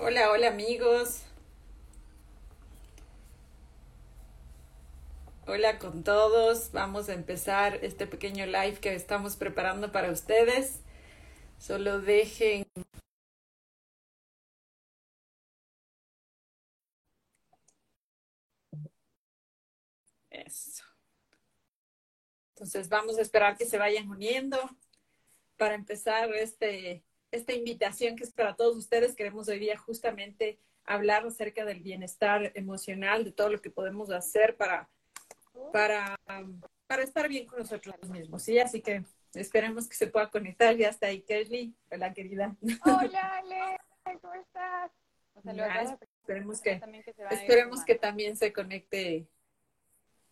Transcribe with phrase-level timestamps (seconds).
[0.00, 1.22] Hola, hola amigos.
[5.46, 6.70] Hola con todos.
[6.72, 10.80] Vamos a empezar este pequeño live que estamos preparando para ustedes.
[11.58, 12.64] Solo dejen
[20.30, 20.84] Eso.
[22.54, 24.58] Entonces vamos a esperar que se vayan uniendo
[25.56, 29.14] para empezar este, esta invitación que es para todos ustedes.
[29.14, 34.56] Queremos hoy día justamente hablar acerca del bienestar emocional, de todo lo que podemos hacer
[34.56, 34.88] para,
[35.72, 36.16] para,
[36.86, 38.42] para estar bien con nosotros mismos.
[38.42, 38.58] ¿sí?
[38.58, 39.04] Así que
[39.34, 40.74] esperemos que se pueda conectar.
[40.76, 41.74] Ya está ahí Kelly.
[41.90, 42.56] Hola, querida.
[42.84, 43.78] Hola, Ale.
[44.20, 44.90] ¿Cómo estás?
[46.20, 46.80] esperemos que,
[47.30, 49.28] esperemos que también se conecte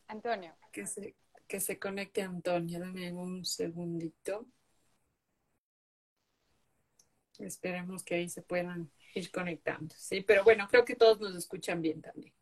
[0.09, 0.55] Antonio.
[0.73, 1.15] Que se,
[1.47, 2.81] que se conecte Antonio.
[2.81, 4.47] Dame un segundito.
[7.39, 9.95] Esperemos que ahí se puedan ir conectando.
[9.97, 12.33] Sí, pero bueno, creo que todos nos escuchan bien también.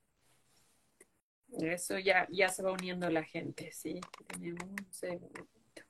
[1.60, 4.00] Eso ya, ya se va uniendo la gente, sí.
[4.26, 5.82] Tenemos un segundito.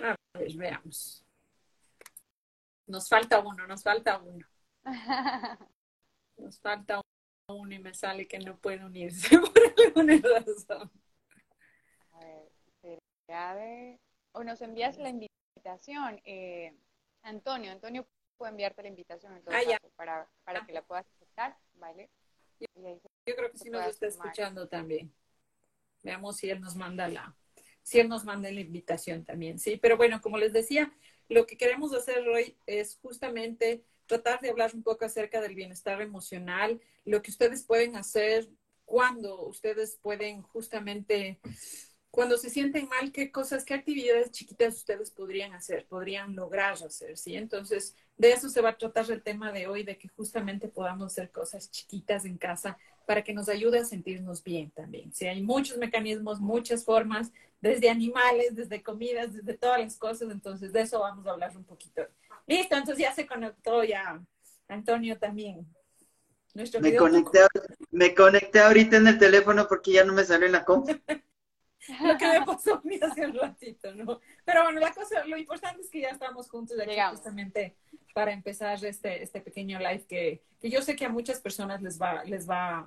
[0.00, 1.24] A ver, veamos.
[2.86, 4.46] Nos falta uno, nos falta uno.
[6.36, 7.00] Nos falta
[7.48, 10.90] uno y me sale que no puede unirse por alguna razón.
[13.28, 13.98] A ver,
[14.32, 16.20] o nos envías la invitación.
[16.24, 16.76] Eh,
[17.26, 21.06] Antonio, Antonio puede enviarte la invitación en todo ah, caso, para, para que la puedas
[21.16, 22.08] aceptar, ¿vale?
[22.60, 22.68] Yo,
[23.24, 25.12] creo que sí nos está escuchando también.
[26.02, 27.36] Veamos si él nos manda la,
[27.82, 29.76] si él nos manda la invitación también, sí.
[29.76, 30.92] Pero bueno, como les decía,
[31.28, 36.00] lo que queremos hacer hoy es justamente tratar de hablar un poco acerca del bienestar
[36.00, 38.48] emocional, lo que ustedes pueden hacer
[38.84, 41.40] cuando ustedes pueden justamente
[42.16, 47.18] cuando se sienten mal, qué cosas, qué actividades chiquitas ustedes podrían hacer, podrían lograr hacer,
[47.18, 47.36] ¿sí?
[47.36, 51.12] Entonces, de eso se va a tratar el tema de hoy, de que justamente podamos
[51.12, 55.26] hacer cosas chiquitas en casa para que nos ayude a sentirnos bien también, ¿sí?
[55.26, 60.80] Hay muchos mecanismos, muchas formas, desde animales, desde comidas, desde todas las cosas, entonces de
[60.80, 62.00] eso vamos a hablar un poquito.
[62.46, 64.24] Listo, entonces ya se conectó ya
[64.68, 65.66] Antonio también.
[66.54, 67.40] me, conecté,
[67.90, 70.98] me conecté ahorita en el teléfono porque ya no me salió en la compra.
[72.02, 74.20] lo que me pasó a mí hace un ratito, ¿no?
[74.44, 77.76] Pero bueno, la cosa, lo importante es que ya estamos juntos aquí justamente
[78.14, 82.00] para empezar este, este pequeño live que, que yo sé que a muchas personas les
[82.00, 82.86] va, les va,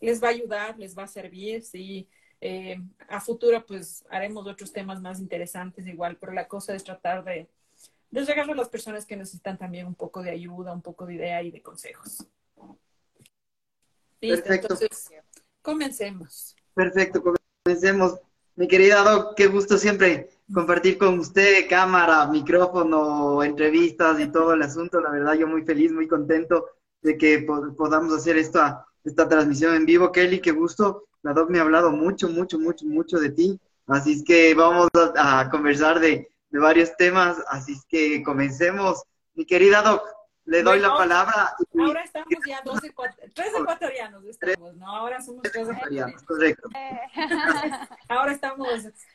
[0.00, 2.08] les va a ayudar, les va a servir, sí.
[2.40, 2.78] Eh,
[3.08, 7.48] a futuro pues haremos otros temas más interesantes igual, pero la cosa es tratar de,
[8.10, 11.14] de llegar a las personas que necesitan también un poco de ayuda, un poco de
[11.14, 12.26] idea y de consejos.
[14.20, 14.74] Listo, Perfecto.
[14.74, 15.10] entonces
[15.62, 16.56] comencemos.
[16.74, 17.22] Perfecto,
[17.64, 18.20] comencemos.
[18.56, 24.62] Mi querida Doc, qué gusto siempre compartir con usted cámara, micrófono, entrevistas y todo el
[24.62, 25.00] asunto.
[25.00, 26.66] La verdad, yo muy feliz, muy contento
[27.02, 27.40] de que
[27.76, 30.12] podamos hacer esta, esta transmisión en vivo.
[30.12, 31.04] Kelly, qué gusto.
[31.22, 33.60] La Doc me ha hablado mucho, mucho, mucho, mucho de ti.
[33.88, 37.38] Así es que vamos a, conversar de, de, varios temas.
[37.48, 39.02] Así es que comencemos.
[39.34, 40.02] Mi querida Doc,
[40.46, 41.56] le doy la palabra.
[41.78, 42.80] Ahora estamos ya dos
[43.34, 44.88] tres ecuatorianos estamos, ¿no?
[44.88, 46.68] Ahora somos tres ecuatorianos, correcto.
[48.08, 48.68] Ahora estamos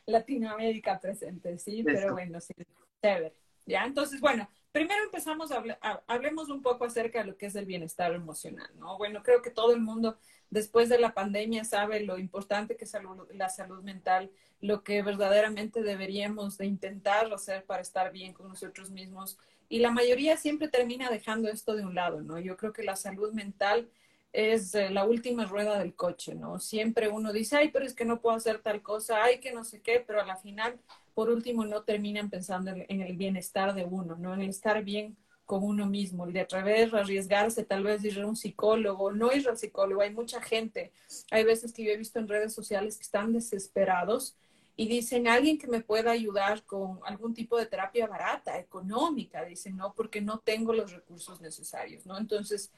[0.05, 2.53] Latinoamérica presente, sí, pero bueno, sí,
[3.01, 3.33] chévere.
[3.65, 5.63] Ya, entonces, bueno, primero empezamos a,
[6.07, 8.97] hablemos un poco acerca de lo que es el bienestar emocional, ¿no?
[8.97, 10.17] Bueno, creo que todo el mundo
[10.49, 12.93] después de la pandemia sabe lo importante que es
[13.33, 18.89] la salud mental, lo que verdaderamente deberíamos de intentar hacer para estar bien con nosotros
[18.89, 19.37] mismos
[19.69, 22.39] y la mayoría siempre termina dejando esto de un lado, ¿no?
[22.39, 23.87] Yo creo que la salud mental
[24.33, 26.59] es eh, la última rueda del coche, ¿no?
[26.59, 29.63] Siempre uno dice, ay, pero es que no puedo hacer tal cosa, ay, que no
[29.63, 30.79] sé qué, pero a la final,
[31.13, 34.33] por último, no terminan pensando en, el bienestar de uno, ¿no?
[34.33, 35.15] En el estar bien
[35.45, 39.47] con uno mismo, el de atrever, arriesgarse, tal vez ir a un psicólogo, no ir
[39.49, 40.01] al psicólogo.
[40.01, 40.91] Hay mucha gente,
[41.31, 44.35] hay veces que yo he visto en redes sociales que están desesperados
[44.79, 49.75] y dicen, alguien que me pueda ayudar con algún tipo de terapia barata, económica, dicen,
[49.75, 52.17] no, porque no tengo los recursos necesarios, ¿no?
[52.17, 52.71] Entonces,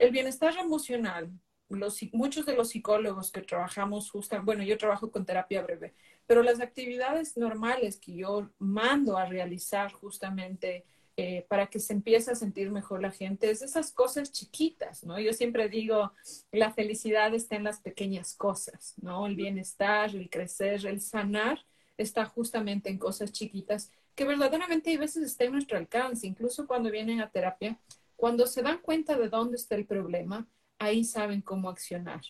[0.00, 1.30] el bienestar emocional,
[1.68, 5.94] los, muchos de los psicólogos que trabajamos justo, bueno, yo trabajo con terapia breve,
[6.26, 10.86] pero las actividades normales que yo mando a realizar justamente
[11.20, 15.18] eh, para que se empiece a sentir mejor la gente, es esas cosas chiquitas, ¿no?
[15.18, 16.12] Yo siempre digo,
[16.52, 19.26] la felicidad está en las pequeñas cosas, ¿no?
[19.26, 21.66] El bienestar, el crecer, el sanar
[21.96, 26.88] está justamente en cosas chiquitas que verdaderamente hay veces está en nuestro alcance, incluso cuando
[26.88, 27.80] vienen a terapia,
[28.14, 30.46] cuando se dan cuenta de dónde está el problema,
[30.78, 32.20] ahí saben cómo accionar.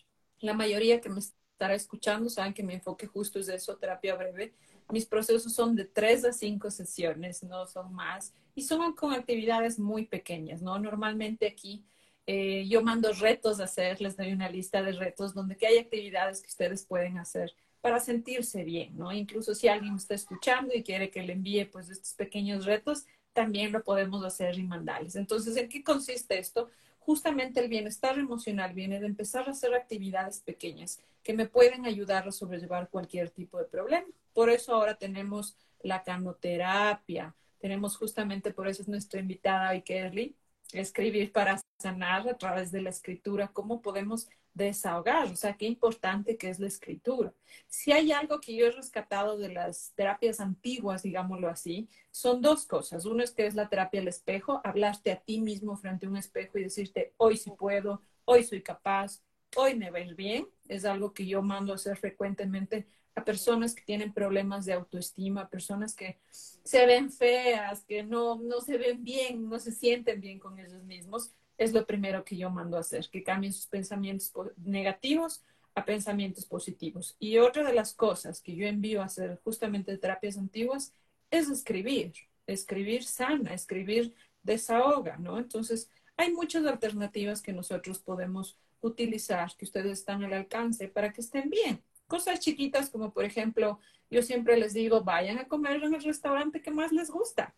[0.41, 4.55] La mayoría que me estará escuchando saben que mi enfoque justo es eso, terapia breve.
[4.91, 9.79] Mis procesos son de tres a cinco sesiones, no son más y son con actividades
[9.79, 10.81] muy pequeñas, ¿no?
[10.81, 11.85] Normalmente aquí
[12.27, 15.79] eh, yo mando retos a hacer, les doy una lista de retos donde que hay
[15.79, 19.13] actividades que ustedes pueden hacer para sentirse bien, ¿no?
[19.13, 23.71] Incluso si alguien está escuchando y quiere que le envíe pues estos pequeños retos, también
[23.71, 25.15] lo podemos hacer y mandarles.
[25.15, 26.69] Entonces, ¿en qué consiste esto?
[26.99, 32.27] Justamente el bienestar emocional viene de empezar a hacer actividades pequeñas que me pueden ayudar
[32.27, 34.09] a sobrellevar cualquier tipo de problema.
[34.33, 40.37] Por eso ahora tenemos la canoterapia, tenemos justamente, por eso es nuestra invitada hoy, Kerly,
[40.73, 46.37] escribir para sanar a través de la escritura, cómo podemos desahogar, o sea, qué importante
[46.37, 47.33] que es la escritura.
[47.69, 52.67] Si hay algo que yo he rescatado de las terapias antiguas, digámoslo así, son dos
[52.67, 53.05] cosas.
[53.07, 56.17] Uno es que es la terapia al espejo, hablarte a ti mismo frente a un
[56.17, 59.23] espejo y decirte, hoy sí puedo, hoy soy capaz,
[59.57, 60.49] hoy me va a ir bien.
[60.67, 65.49] Es algo que yo mando a hacer frecuentemente a personas que tienen problemas de autoestima,
[65.49, 66.19] personas que
[66.69, 70.83] se ven feas, que no, no se ven bien, no se sienten bien con ellos
[70.85, 75.43] mismos es lo primero que yo mando a hacer, que cambien sus pensamientos negativos
[75.75, 77.17] a pensamientos positivos.
[77.19, 80.95] Y otra de las cosas que yo envío a hacer justamente terapias antiguas
[81.31, 82.13] es escribir.
[82.47, 85.39] Escribir sana, escribir desahoga, ¿no?
[85.39, 91.21] Entonces, hay muchas alternativas que nosotros podemos utilizar, que ustedes están al alcance para que
[91.21, 91.83] estén bien.
[92.09, 93.79] Cosas chiquitas como, por ejemplo,
[94.11, 97.55] yo siempre les digo, vayan a comer en el restaurante que más les gusta.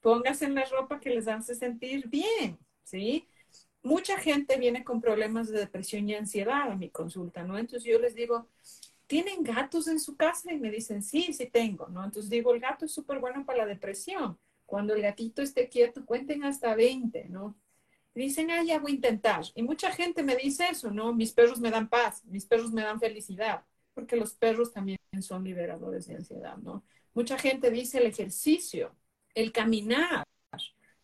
[0.00, 2.58] Pónganse en la ropa que les hace sentir bien.
[2.84, 3.26] ¿sí?
[3.82, 7.58] Mucha gente viene con problemas de depresión y ansiedad a mi consulta, ¿no?
[7.58, 8.46] Entonces yo les digo,
[9.06, 10.52] ¿tienen gatos en su casa?
[10.52, 12.04] Y me dicen, sí, sí tengo, ¿no?
[12.04, 14.38] Entonces digo, el gato es súper bueno para la depresión.
[14.66, 17.56] Cuando el gatito esté quieto, cuenten hasta 20, ¿no?
[18.18, 19.44] dicen, ah, ya voy a intentar.
[19.54, 21.14] Y mucha gente me dice eso, ¿no?
[21.14, 23.64] Mis perros me dan paz, mis perros me dan felicidad,
[23.98, 26.84] porque los perros también son liberadores de ansiedad, ¿no?
[27.14, 28.94] Mucha gente dice el ejercicio,
[29.34, 30.22] el caminar,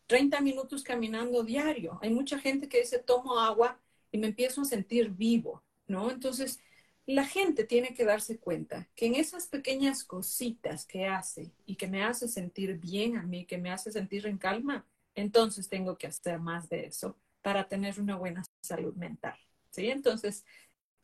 [0.06, 1.99] 30 minutos caminando diario.
[2.02, 3.81] Hay mucha gente que dice, tomo agua
[4.12, 6.08] y me empiezo a sentir vivo, ¿no?
[6.08, 6.61] Entonces,
[7.05, 11.88] la gente tiene que darse cuenta que en esas pequeñas cositas que hace y que
[11.88, 14.87] me hace sentir bien a mí, que me hace sentir en calma,
[15.17, 19.37] entonces tengo que hacer más de eso para tener una buena salud mental,
[19.70, 19.91] ¿sí?
[19.91, 20.44] Entonces,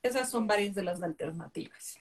[0.03, 1.99] esas son varias de las alternativas.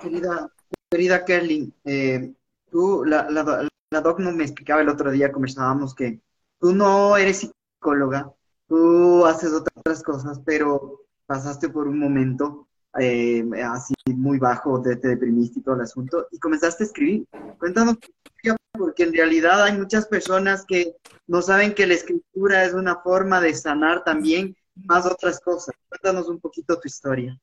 [0.00, 0.50] Querida,
[0.90, 2.32] querida Kerlin, eh,
[2.70, 6.20] tú, la, la, la doc no me explicaba el otro día, conversábamos que
[6.58, 7.38] tú no eres
[7.78, 8.32] psicóloga,
[8.66, 12.66] tú haces otras cosas, pero pasaste por un momento
[12.98, 17.26] eh, así muy bajo, te, te, deprimiste y todo el asunto, y comenzaste a escribir.
[17.58, 17.96] Cuéntanos,
[18.72, 20.96] porque en realidad hay muchas personas que
[21.26, 25.74] no saben que la escritura es una forma de sanar también más otras cosas.
[25.88, 27.38] Cuéntanos un poquito tu historia.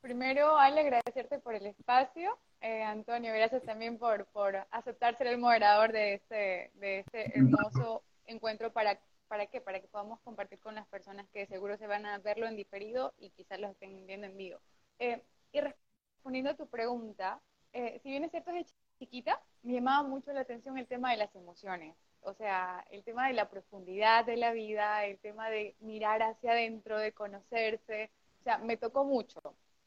[0.00, 2.38] Primero, Ale, agradecerte por el espacio.
[2.60, 8.02] Eh, Antonio, gracias también por, por aceptar ser el moderador de este, de este hermoso
[8.24, 8.98] encuentro para,
[9.28, 12.46] para qué, para que podamos compartir con las personas que seguro se van a verlo
[12.46, 14.58] en diferido y quizás lo estén viendo en vivo.
[14.98, 15.22] Eh,
[15.52, 17.40] y respondiendo a tu pregunta,
[17.72, 21.18] eh, si bien es cierto, es chiquita, me llamaba mucho la atención el tema de
[21.18, 21.96] las emociones.
[22.22, 26.52] O sea, el tema de la profundidad de la vida, el tema de mirar hacia
[26.52, 28.10] adentro, de conocerse.
[28.40, 29.40] O sea, me tocó mucho.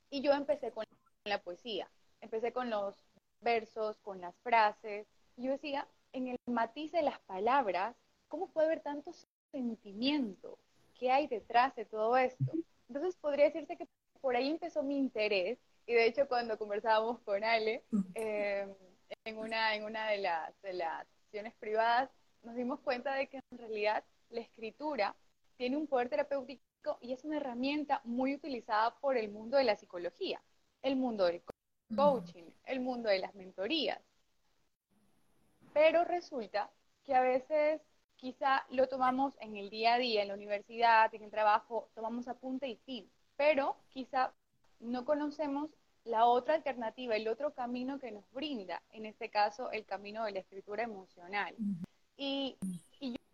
[0.10, 0.86] Y yo empecé con
[1.26, 1.90] la poesía,
[2.22, 2.96] empecé con los
[3.42, 5.08] versos, con las frases.
[5.38, 7.96] Y yo decía, en el matiz de las palabras,
[8.28, 9.12] ¿cómo puede haber tanto
[9.52, 10.58] sentimiento?
[11.00, 12.52] ¿Qué hay detrás de todo esto?
[12.88, 13.88] Entonces podría decirse que
[14.22, 15.60] por ahí empezó mi interés.
[15.86, 17.84] Y de hecho cuando conversábamos con Ale,
[18.16, 18.68] eh,
[19.26, 22.10] en, una, en una de las, de las privadas,
[22.44, 25.16] nos dimos cuenta de que en realidad la escritura
[25.58, 29.76] tiene un poder terapéutico y es una herramienta muy utilizada por el mundo de la
[29.76, 30.42] psicología,
[30.82, 31.42] el mundo del
[31.96, 34.02] coaching, el mundo de las mentorías.
[35.74, 36.70] Pero resulta
[37.04, 37.82] que a veces
[38.16, 42.28] quizá lo tomamos en el día a día, en la universidad, en el trabajo, tomamos
[42.28, 44.34] apunte y fin, pero quizá
[44.80, 45.70] no conocemos
[46.04, 50.34] la otra alternativa, el otro camino que nos brinda, en este caso el camino de
[50.34, 51.56] la escritura emocional.
[52.18, 52.58] Y,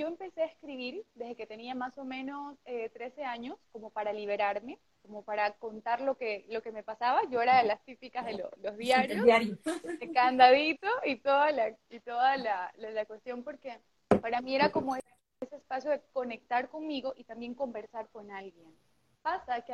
[0.02, 4.14] yo empecé a escribir desde que tenía más o menos 13 eh, años, como para
[4.14, 7.22] liberarme, como para contar lo que, lo que me pasaba.
[7.30, 12.38] Yo era de las típicas de los diarios, de candadito y toda, la, y toda
[12.38, 13.78] la, la, cuestión, porque
[14.22, 18.74] para mí era como ese espacio de conectar conmigo y también conversar con alguien.
[19.22, 19.74] Pasa que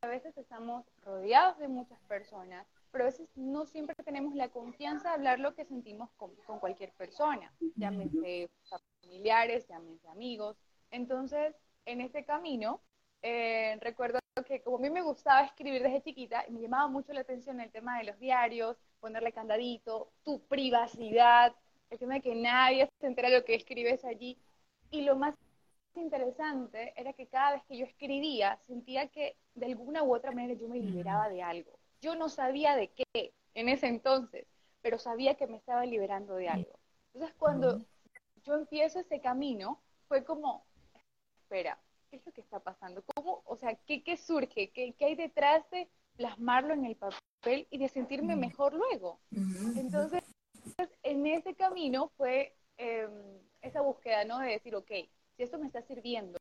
[0.00, 5.08] a veces estamos rodeados de muchas personas, pero a veces no siempre tenemos la confianza
[5.08, 6.30] de hablar lo que sentimos con,
[6.60, 8.50] cualquier persona, llámese
[9.02, 10.56] familiares, llámese amigos.
[10.90, 11.54] Entonces,
[11.84, 12.80] en este camino,
[13.22, 17.20] eh, recuerdo que como a mí me gustaba escribir desde chiquita, me llamaba mucho la
[17.20, 21.54] atención el tema de los diarios, ponerle candadito, tu privacidad,
[21.90, 24.38] el tema de que nadie se entera de lo que escribes allí.
[24.90, 25.34] Y lo más
[25.94, 30.54] interesante era que cada vez que yo escribía, sentía que de alguna u otra manera
[30.54, 31.77] yo me liberaba de algo.
[32.00, 34.46] Yo no sabía de qué en ese entonces,
[34.82, 36.78] pero sabía que me estaba liberando de algo.
[37.12, 37.84] Entonces cuando
[38.44, 40.64] yo empiezo ese camino, fue como,
[41.42, 41.78] espera,
[42.10, 43.02] ¿qué es lo que está pasando?
[43.14, 44.70] ¿Cómo, o sea, qué, qué surge?
[44.70, 49.20] ¿Qué, ¿Qué hay detrás de plasmarlo en el papel y de sentirme mejor luego?
[49.76, 50.22] Entonces,
[51.02, 53.10] en ese camino fue em,
[53.60, 54.38] esa búsqueda, ¿no?
[54.38, 54.90] De decir, ok,
[55.36, 56.38] si esto me está sirviendo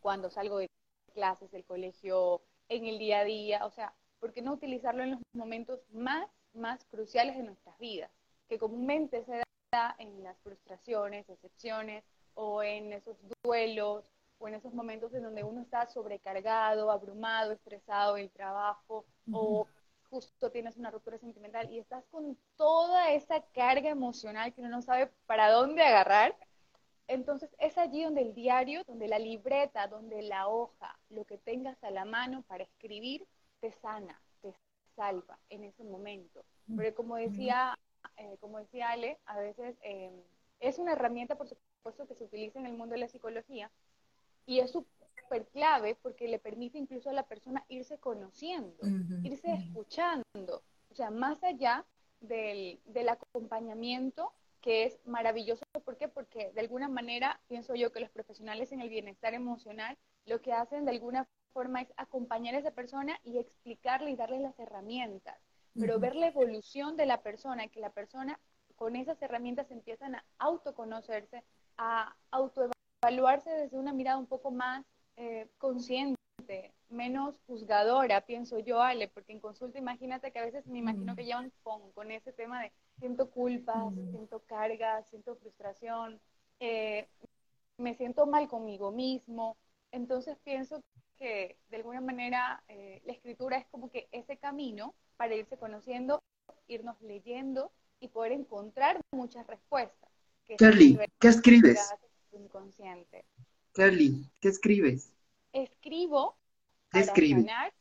[0.00, 0.68] cuando salgo de
[1.12, 5.12] clases, del colegio, en el día a día, o sea, ¿por qué no utilizarlo en
[5.12, 8.10] los momentos más, más cruciales de nuestras vidas?
[8.48, 14.04] Que comúnmente se da en las frustraciones, excepciones o en esos duelos
[14.38, 19.66] o en esos momentos en donde uno está sobrecargado, abrumado, estresado del trabajo o
[20.10, 24.82] justo tienes una ruptura sentimental y estás con toda esa carga emocional que uno no
[24.82, 26.36] sabe para dónde agarrar,
[27.06, 31.82] entonces es allí donde el diario, donde la libreta, donde la hoja, lo que tengas
[31.84, 33.26] a la mano para escribir,
[33.60, 34.54] te sana, te
[34.96, 36.44] salva en ese momento.
[36.76, 37.78] Pero como decía,
[38.16, 40.12] eh, como decía Ale, a veces eh,
[40.60, 43.70] es una herramienta, por supuesto, que se utiliza en el mundo de la psicología
[44.46, 44.86] y es su
[45.52, 48.84] clave porque le permite incluso a la persona irse conociendo,
[49.22, 50.62] irse escuchando.
[50.90, 51.86] O sea, más allá
[52.20, 55.62] del, del, acompañamiento, que es maravilloso.
[55.84, 56.08] ¿Por qué?
[56.08, 60.52] Porque de alguna manera pienso yo que los profesionales en el bienestar emocional lo que
[60.52, 65.38] hacen de alguna forma es acompañar a esa persona y explicarle y darle las herramientas,
[65.78, 68.38] pero ver la evolución de la persona, que la persona
[68.76, 71.44] con esas herramientas empiezan a autoconocerse,
[71.76, 74.84] a autoevaluarse desde una mirada un poco más
[75.16, 76.16] eh, consciente,
[76.88, 81.24] menos juzgadora, pienso yo, Ale, porque en consulta imagínate que a veces me imagino que
[81.24, 86.20] llevan con, con ese tema de siento culpa, siento carga, siento frustración,
[86.58, 87.06] eh,
[87.76, 89.56] me siento mal conmigo mismo.
[89.92, 90.82] Entonces pienso
[91.20, 96.22] que de alguna manera eh, la escritura es como que ese camino para irse conociendo,
[96.66, 100.10] irnos leyendo y poder encontrar muchas respuestas.
[100.56, 101.94] Carly, ¿qué escribes?
[102.32, 103.26] Inconsciente.
[103.72, 105.14] Carly, ¿qué escribes?
[105.52, 106.38] Escribo
[106.90, 107.72] para sanar.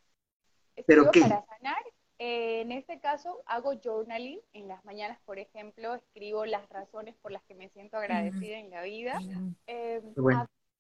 [0.86, 1.22] ¿Pero qué?
[1.22, 1.82] Para sanar.
[2.20, 4.42] Eh, en este caso hago journaling.
[4.52, 8.70] En las mañanas, por ejemplo, escribo las razones por las que me siento agradecida en
[8.70, 9.20] la vida.
[9.66, 10.02] Eh,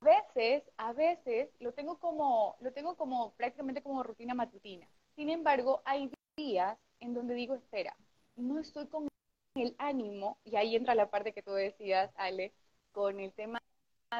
[0.02, 4.88] veces, a veces lo tengo como, lo tengo como prácticamente como rutina matutina.
[5.16, 7.96] Sin embargo, hay días en donde digo, espera,
[8.36, 9.08] no estoy con
[9.56, 12.54] el ánimo, y ahí entra la parte que tú decías, Ale,
[12.92, 13.60] con el tema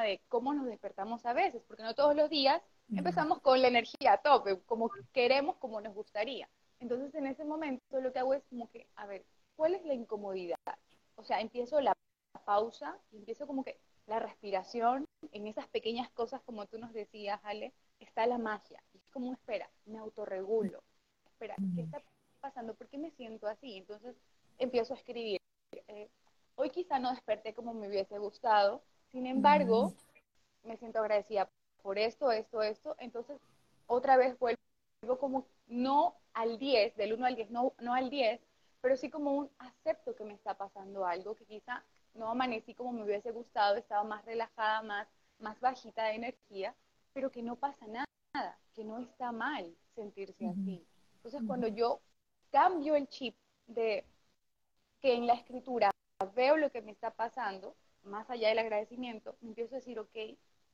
[0.02, 2.62] de cómo nos despertamos a veces, porque no todos los días
[2.94, 6.48] empezamos con la energía a tope, como queremos, como nos gustaría.
[6.80, 9.24] Entonces, en ese momento lo que hago es como que, a ver,
[9.56, 10.56] ¿cuál es la incomodidad?
[11.16, 11.92] O sea, empiezo la
[12.44, 17.40] pausa y empiezo como que la respiración, en esas pequeñas cosas como tú nos decías,
[17.44, 18.82] Ale, está la magia.
[18.94, 20.82] Es como, espera, me autorregulo.
[21.26, 22.02] Espera, ¿qué está
[22.40, 22.74] pasando?
[22.74, 23.76] ¿Por qué me siento así?
[23.76, 24.16] Entonces
[24.58, 25.40] empiezo a escribir.
[25.88, 26.08] Eh,
[26.56, 29.92] hoy quizá no desperté como me hubiese gustado, sin embargo,
[30.62, 31.48] me siento agradecida
[31.82, 32.96] por esto, esto, esto.
[32.98, 33.40] Entonces,
[33.86, 34.58] otra vez vuelvo
[35.18, 38.40] como no al 10, del 1 al 10, no, no al 10,
[38.80, 42.92] pero sí como un acepto que me está pasando algo, que quizá no amanecí como
[42.92, 46.74] me hubiese gustado, estaba más relajada, más, más bajita de energía,
[47.12, 50.86] pero que no pasa nada, que no está mal sentirse así.
[51.16, 52.00] Entonces, cuando yo
[52.50, 53.36] cambio el chip
[53.66, 54.04] de
[55.00, 55.90] que en la escritura
[56.34, 60.16] veo lo que me está pasando, más allá del agradecimiento, empiezo a decir, ok,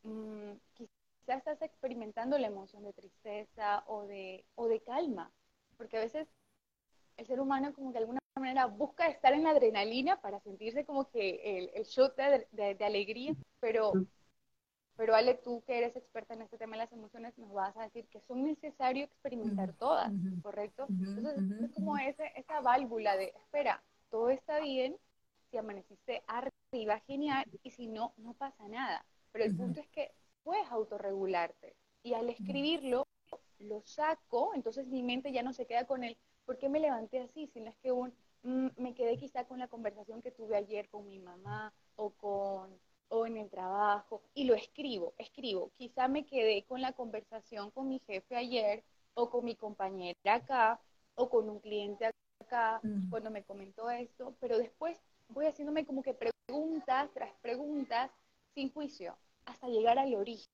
[0.02, 5.30] mmm, quizás estás experimentando la emoción de tristeza o de, o de calma,
[5.76, 6.28] porque a veces
[7.16, 10.84] el ser humano como que de alguna manera busca estar en la adrenalina para sentirse
[10.84, 13.92] como que el, el shot de, de, alegría, pero,
[14.96, 17.82] pero Ale, tú que eres experta en este tema de las emociones, nos vas a
[17.82, 20.12] decir que son necesarios experimentar todas,
[20.42, 20.86] ¿correcto?
[20.88, 24.96] Entonces es como ese, esa válvula de, espera, todo está bien,
[25.50, 29.04] si amaneciste arriba, genial, y si no, no pasa nada.
[29.32, 30.12] Pero el punto es que
[30.42, 31.76] puedes autorregularte.
[32.02, 33.06] Y al escribirlo,
[33.58, 37.20] lo saco, entonces mi mente ya no se queda con el, ¿por qué me levanté
[37.20, 37.46] así?
[37.48, 38.12] Sino es que un,
[38.46, 43.26] me quedé quizá con la conversación que tuve ayer con mi mamá o con o
[43.26, 45.70] en el trabajo y lo escribo, escribo.
[45.76, 48.84] Quizá me quedé con la conversación con mi jefe ayer
[49.14, 50.80] o con mi compañera acá
[51.14, 52.10] o con un cliente
[52.40, 58.10] acá cuando me comentó esto, pero después voy haciéndome como que preguntas tras preguntas
[58.54, 60.46] sin juicio hasta llegar al origen.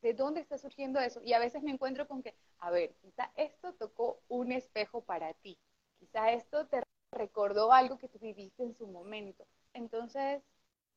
[0.00, 1.20] ¿De dónde está surgiendo eso?
[1.24, 5.34] Y a veces me encuentro con que, a ver, quizá esto tocó un espejo para
[5.34, 5.58] ti.
[5.98, 9.46] Quizá esto te recordó algo que tú viviste en su momento.
[9.72, 10.42] Entonces,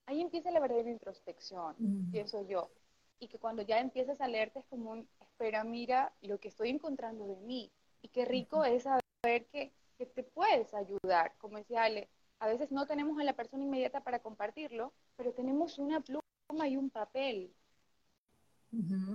[0.05, 1.75] ahí empieza la verdadera introspección,
[2.11, 2.71] pienso yo.
[3.19, 6.69] Y que cuando ya empiezas a leerte es como un, espera, mira lo que estoy
[6.69, 7.71] encontrando de mí.
[8.01, 11.33] Y qué rico es saber que, que te puedes ayudar.
[11.37, 15.77] Como decía Ale, a veces no tenemos a la persona inmediata para compartirlo, pero tenemos
[15.77, 17.53] una pluma y un papel.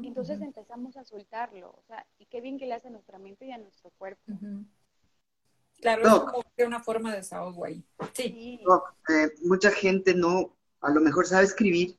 [0.00, 1.70] Entonces empezamos a soltarlo.
[1.70, 4.42] O sea, y qué bien que le hace a nuestra mente y a nuestro cuerpo.
[5.80, 7.84] Claro, es como una forma de desahogo ahí.
[8.12, 8.60] Sí.
[9.08, 11.98] Eh, mucha gente no, a lo mejor sabe escribir,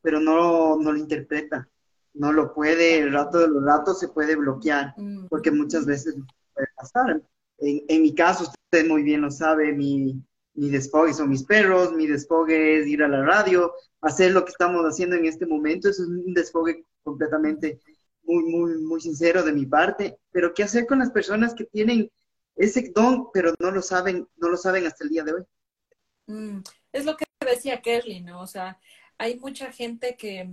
[0.00, 1.68] pero no, no lo interpreta.
[2.14, 5.28] No lo puede, el rato de los ratos se puede bloquear, mm.
[5.28, 6.14] porque muchas veces
[6.52, 7.22] puede pasar.
[7.58, 10.22] En, en, mi caso, usted muy bien lo sabe, mi,
[10.54, 14.50] mi desfogue son mis perros, mi desfogue es ir a la radio, hacer lo que
[14.50, 17.80] estamos haciendo en este momento, eso es un desfogue completamente
[18.24, 22.10] muy, muy, muy sincero de mi parte, pero ¿qué hacer con las personas que tienen
[22.56, 25.42] ese don, pero no lo saben, no lo saben hasta el día de hoy.
[26.26, 26.60] Mm,
[26.92, 28.40] es lo que decía Kerly, ¿no?
[28.40, 28.78] O sea,
[29.18, 30.50] hay mucha gente que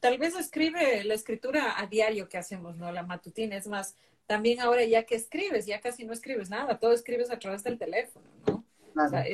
[0.00, 2.92] tal vez escribe la escritura a diario que hacemos, ¿no?
[2.92, 3.56] La matutina.
[3.56, 3.94] Es más,
[4.26, 7.78] también ahora ya que escribes, ya casi no escribes nada, todo escribes a través del
[7.78, 8.64] teléfono, ¿no?
[8.96, 9.24] O sea,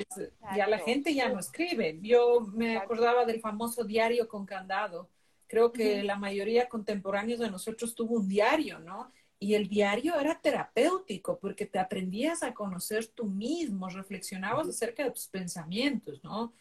[0.55, 1.99] ya la gente ya no escribe.
[2.03, 5.09] Yo me acordaba del famoso diario con candado.
[5.49, 9.11] Creo que la mayoría contemporáneos de nosotros tuvo un diario, ¿no?
[9.39, 15.11] Y el diario era terapéutico porque te aprendías a conocer tú mismo, reflexionabas acerca de
[15.11, 16.53] tus pensamientos, ¿no?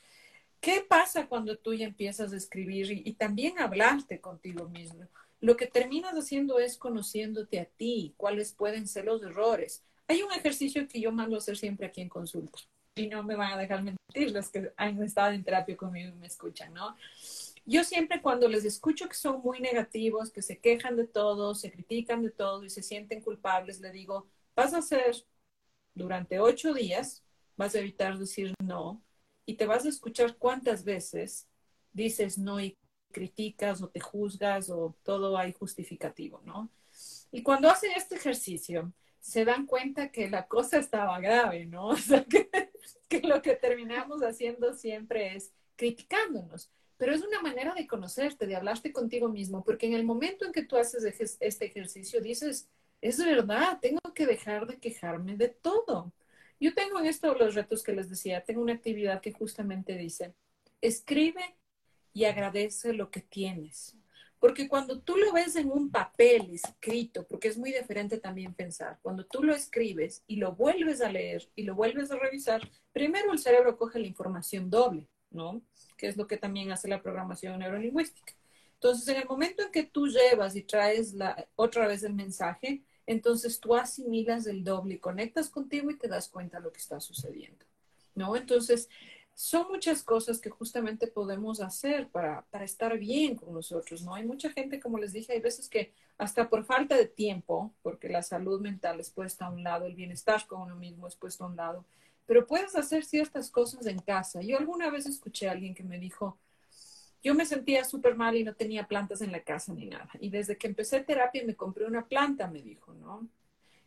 [0.60, 5.08] ¿Qué pasa cuando tú ya empiezas a escribir y, también hablarte contigo mismo?
[5.39, 9.84] Lo que terminas haciendo es conociéndote a ti, cuáles pueden ser los errores.
[10.08, 12.58] Hay un ejercicio que yo mando a hacer siempre aquí en consulta
[12.96, 16.20] y no me van a dejar mentir los que han estado en terapia conmigo y
[16.20, 16.96] me escuchan, ¿no?
[17.65, 21.72] Yo siempre cuando les escucho que son muy negativos, que se quejan de todo, se
[21.72, 25.25] critican de todo y se sienten culpables, le digo, vas a hacer
[25.95, 27.24] durante ocho días,
[27.57, 29.01] vas a evitar decir no
[29.45, 31.48] y te vas a escuchar cuántas veces
[31.91, 32.77] dices no y
[33.12, 36.69] criticas o te juzgas o todo hay justificativo, ¿no?
[37.31, 41.88] Y cuando hacen este ejercicio, se dan cuenta que la cosa estaba grave, ¿no?
[41.89, 42.49] O sea, que,
[43.10, 48.55] que lo que terminamos haciendo siempre es criticándonos pero es una manera de conocerte, de
[48.55, 51.03] hablarte contigo mismo, porque en el momento en que tú haces
[51.39, 52.69] este ejercicio dices,
[53.01, 56.13] es verdad, tengo que dejar de quejarme de todo.
[56.60, 60.34] Yo tengo en esto los retos que les decía, tengo una actividad que justamente dice,
[60.81, 61.58] escribe
[62.13, 63.97] y agradece lo que tienes.
[64.39, 68.99] Porque cuando tú lo ves en un papel escrito, porque es muy diferente también pensar,
[69.01, 73.31] cuando tú lo escribes y lo vuelves a leer y lo vuelves a revisar, primero
[73.31, 75.62] el cerebro coge la información doble, ¿no?
[75.98, 78.34] que es lo que también hace la programación neurolingüística.
[78.74, 82.84] Entonces, en el momento en que tú llevas y traes la, otra vez el mensaje,
[83.08, 86.80] entonces tú asimilas el doble y conectas contigo y te das cuenta de lo que
[86.80, 87.66] está sucediendo,
[88.14, 88.36] ¿no?
[88.36, 88.90] Entonces,
[89.34, 94.16] son muchas cosas que justamente podemos hacer para, para estar bien con nosotros, ¿no?
[94.16, 98.08] Hay mucha gente, como les dije, hay veces que hasta por falta de tiempo, porque
[98.08, 101.44] la salud mental es puesta a un lado, el bienestar con uno mismo es puesto
[101.44, 101.86] a un lado,
[102.26, 104.42] pero puedes hacer ciertas cosas en casa.
[104.42, 106.38] Yo alguna vez escuché a alguien que me dijo,
[107.24, 110.10] yo me sentía súper mal y no tenía plantas en la casa ni nada.
[110.20, 113.28] Y desde que empecé terapia me compré una planta, me dijo, ¿no?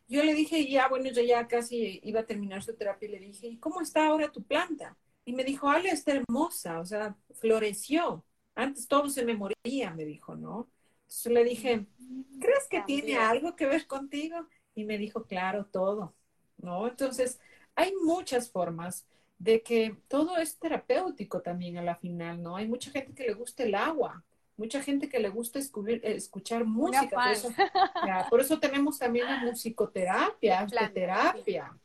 [0.08, 3.20] Yo le dije, ya, bueno, yo ya casi iba a terminar su terapia y le
[3.20, 4.96] dije, ¿y cómo está ahora tu planta?
[5.24, 8.24] Y me dijo, Ale, está hermosa, o sea, floreció.
[8.54, 10.68] Antes todo se me moría, me dijo, ¿no?
[11.02, 11.86] Entonces le dije,
[12.40, 14.48] ¿crees que tiene algo que ver contigo?
[14.74, 16.14] Y me dijo, claro, todo,
[16.56, 16.88] ¿no?
[16.88, 17.38] Entonces,
[17.78, 19.06] hay muchas formas
[19.38, 22.56] de que todo es terapéutico también a la final, ¿no?
[22.56, 24.24] Hay mucha gente que le gusta el agua,
[24.56, 27.08] mucha gente que le gusta escuchar música.
[27.08, 27.48] Por eso,
[28.30, 31.78] por eso, tenemos también la musicoterapia, la terapia,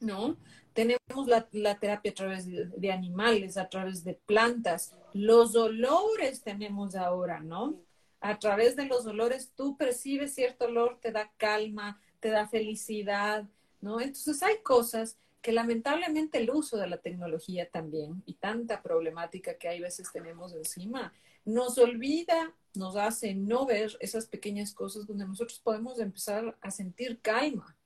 [0.00, 0.36] ¿no?
[0.72, 4.96] Tenemos la, terapia a través de, animales, a través de plantas.
[5.12, 7.76] Los olores tenemos ahora, ¿no?
[8.20, 13.44] A través de los olores tú percibes cierto olor, te da calma, te da felicidad,
[13.80, 14.00] ¿no?
[14.00, 19.68] Entonces hay cosas que lamentablemente el uso de la tecnología también y tanta problemática que
[19.68, 21.12] hay veces tenemos encima,
[21.44, 27.20] nos olvida, nos hace no ver esas pequeñas cosas donde nosotros podemos empezar a sentir
[27.20, 27.76] calma.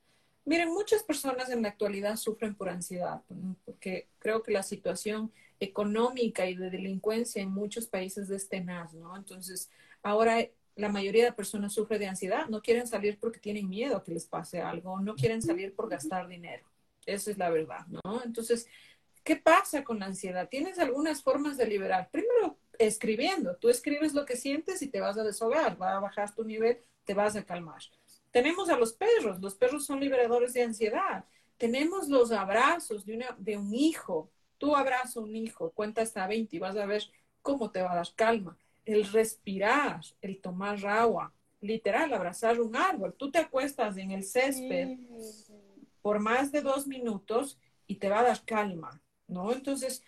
[0.46, 3.22] Miren, muchas personas en la actualidad sufren por ansiedad,
[3.64, 9.14] porque creo que la situación económica y de delincuencia en muchos países es tenaz, ¿no?
[9.14, 9.70] Entonces,
[10.02, 14.02] ahora la mayoría de personas sufre de ansiedad, no quieren salir porque tienen miedo a
[14.02, 16.69] que les pase algo, no quieren salir por gastar dinero.
[17.06, 18.22] Esa es la verdad, ¿no?
[18.24, 18.66] Entonces,
[19.24, 20.48] ¿qué pasa con la ansiedad?
[20.48, 22.10] Tienes algunas formas de liberar.
[22.10, 23.56] Primero, escribiendo.
[23.56, 26.78] Tú escribes lo que sientes y te vas a deshogar, va a bajar tu nivel,
[27.04, 27.82] te vas a calmar.
[28.30, 29.40] Tenemos a los perros.
[29.40, 31.24] Los perros son liberadores de ansiedad.
[31.56, 36.58] Tenemos los abrazos de, una, un hijo Tú abrazas un hijo, cuenta hasta 20 y
[36.58, 37.02] vas a ver
[37.40, 38.58] cómo te va a dar calma.
[38.84, 41.32] El respirar, el tomar agua,
[41.62, 43.14] literal, abrazar un árbol.
[43.14, 44.98] Tú te acuestas en el césped
[46.02, 49.52] por más de dos minutos y te va a dar calma, ¿no?
[49.52, 50.02] Entonces,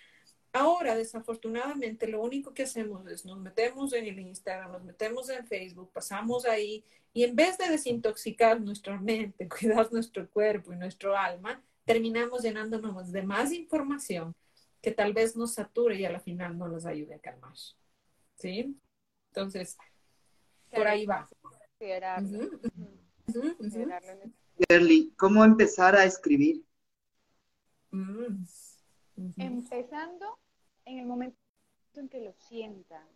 [0.52, 5.46] ahora desafortunadamente lo único que hacemos es nos metemos en el Instagram, nos metemos en
[5.46, 11.16] Facebook, pasamos ahí y en vez de desintoxicar nuestra mente, cuidar nuestro cuerpo y nuestro
[11.16, 14.34] alma, terminamos llenándonos de más información
[14.80, 17.52] que tal vez nos sature y a la final no nos ayude a calmar.
[18.36, 18.76] ¿Sí?
[19.28, 19.78] Entonces,
[20.70, 21.28] por ahí va.
[25.16, 26.64] ¿Cómo empezar a escribir?
[27.90, 28.44] Mm,
[29.36, 30.38] Empezando
[30.84, 31.36] en el momento
[31.94, 33.06] en que lo sientan.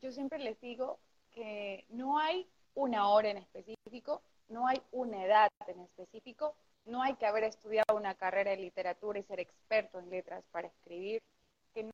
[0.00, 0.98] Yo siempre les digo
[1.30, 6.54] que no hay una hora en específico, no hay una edad en específico,
[6.86, 10.68] no hay que haber estudiado una carrera de literatura y ser experto en letras para
[10.68, 11.20] escribir,
[11.74, 11.84] que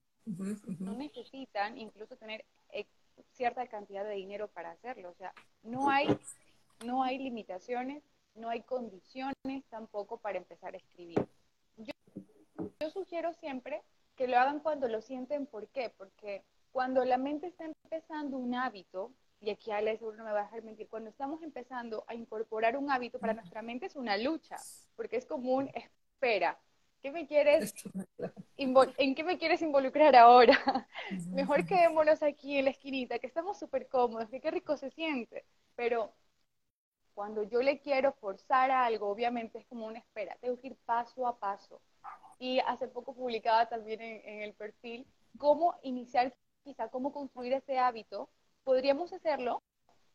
[0.81, 2.45] no, necesitan incluso tener
[3.33, 5.11] cierta cantidad de dinero para hacerlo.
[5.11, 6.09] O sea, no hay,
[6.85, 8.03] no hay limitaciones,
[8.35, 11.27] no hay condiciones tampoco para empezar a escribir.
[11.77, 11.93] Yo,
[12.81, 13.83] yo sugiero siempre
[14.17, 15.47] que lo hagan cuando lo sienten.
[15.47, 15.91] ¿Por qué?
[15.97, 20.41] Porque cuando la mente está empezando un hábito, y aquí Ale seguro no me va
[20.41, 24.17] a dejar mentir, cuando estamos empezando a incorporar un hábito para nuestra mente es una
[24.17, 24.57] lucha,
[24.97, 26.59] porque es como un espera.
[27.01, 27.73] ¿Qué me quieres
[28.57, 30.59] ¿En qué me quieres involucrar ahora?
[31.29, 35.45] Mejor quedémonos aquí en la esquinita, que estamos súper cómodos, que qué rico se siente.
[35.77, 36.13] Pero
[37.19, 40.77] cuando yo le quiero forzar a algo, obviamente es como una espera, tengo que ir
[40.87, 41.81] paso a paso.
[42.39, 45.05] Y hace poco publicaba también en el perfil
[45.37, 48.29] cómo iniciar, quizá cómo construir ese hábito
[48.63, 49.61] podríamos hacerlo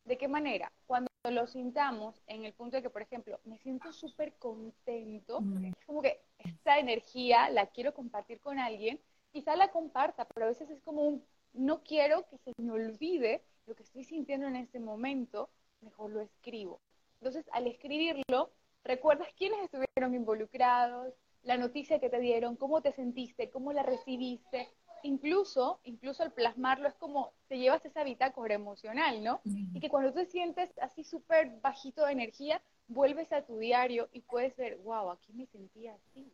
[0.06, 0.72] de qué manera?
[0.86, 5.74] Cuando lo sintamos en el punto de que, por ejemplo, me siento súper contento, es
[5.84, 8.98] como que esta energía la quiero compartir con alguien,
[9.30, 13.44] quizá la comparta, pero a veces es como un, no quiero que se me olvide
[13.66, 15.50] lo que estoy sintiendo en este momento,
[15.82, 16.80] mejor lo escribo.
[17.24, 18.50] Entonces, al escribirlo,
[18.84, 24.68] recuerdas quiénes estuvieron involucrados, la noticia que te dieron, cómo te sentiste, cómo la recibiste,
[25.02, 29.40] incluso, incluso al plasmarlo es como te llevas esa bitácora emocional, ¿no?
[29.72, 34.20] Y que cuando te sientes así súper bajito de energía, vuelves a tu diario y
[34.20, 36.30] puedes ver, wow, aquí me sentía así.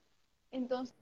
[0.50, 0.96] Entonces,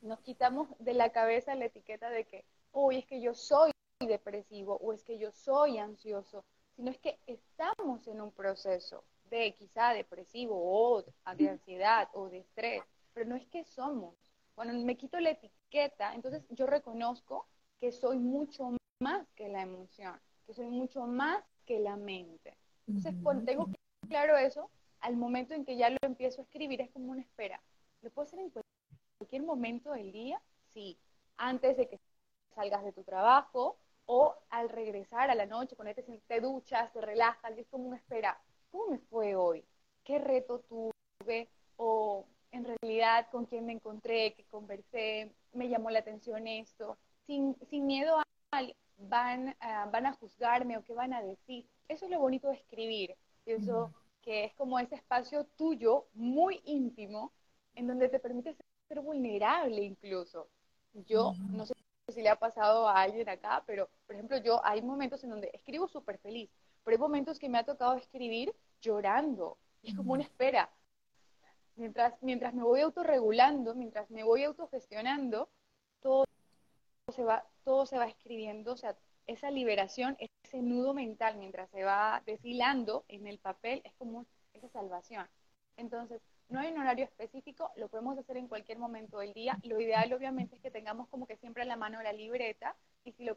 [0.00, 4.78] nos quitamos de la cabeza la etiqueta de que, hoy es que yo soy depresivo
[4.82, 6.44] o es que yo soy ansioso,
[6.76, 11.02] sino es que estamos en un proceso de quizá depresivo o
[11.36, 12.82] de ansiedad o de estrés,
[13.14, 14.14] pero no es que somos.
[14.54, 17.46] Cuando me quito la etiqueta, entonces yo reconozco
[17.80, 22.56] que soy mucho más que la emoción, que soy mucho más que la mente.
[22.86, 23.68] Entonces, cuando tengo
[24.08, 27.60] claro eso, al momento en que ya lo empiezo a escribir, es como una espera.
[28.02, 28.52] ¿Lo puedo hacer en
[29.18, 30.40] cualquier momento del día?
[30.74, 30.98] Sí.
[31.36, 31.98] Antes de que
[32.54, 37.56] salgas de tu trabajo o al regresar a la noche, cuando te, duchas, te relajas,
[37.56, 38.38] es como una espera.
[38.70, 39.64] ¿Cómo me fue hoy?
[40.04, 41.48] ¿Qué reto tuve?
[41.76, 47.56] O en realidad con quién me encontré, que conversé, me llamó la atención esto, sin,
[47.70, 48.62] sin miedo a
[48.98, 49.56] van,
[49.90, 51.66] van a juzgarme o qué van a decir.
[51.88, 53.16] Eso es lo bonito de escribir.
[53.46, 57.32] Eso que es como ese espacio tuyo muy íntimo
[57.74, 58.54] en donde te permite
[58.86, 60.48] ser vulnerable incluso.
[60.92, 61.72] Yo no sé
[62.12, 65.50] si le ha pasado a alguien acá, pero por ejemplo yo hay momentos en donde
[65.52, 66.50] escribo súper feliz,
[66.84, 69.56] pero hay momentos que me ha tocado escribir llorando.
[69.82, 70.70] Es como una espera.
[71.76, 75.48] Mientras, mientras me voy autorregulando, mientras me voy autogestionando,
[76.00, 76.24] todo
[77.12, 78.96] se va, todo se va escribiendo, o sea,
[79.26, 84.68] esa liberación, ese nudo mental mientras se va deshilando en el papel, es como esa
[84.68, 85.26] salvación.
[85.76, 86.20] Entonces,
[86.52, 89.58] no hay un horario específico, lo podemos hacer en cualquier momento del día.
[89.62, 93.12] Lo ideal, obviamente, es que tengamos como que siempre a la mano la libreta y
[93.12, 93.36] si lo,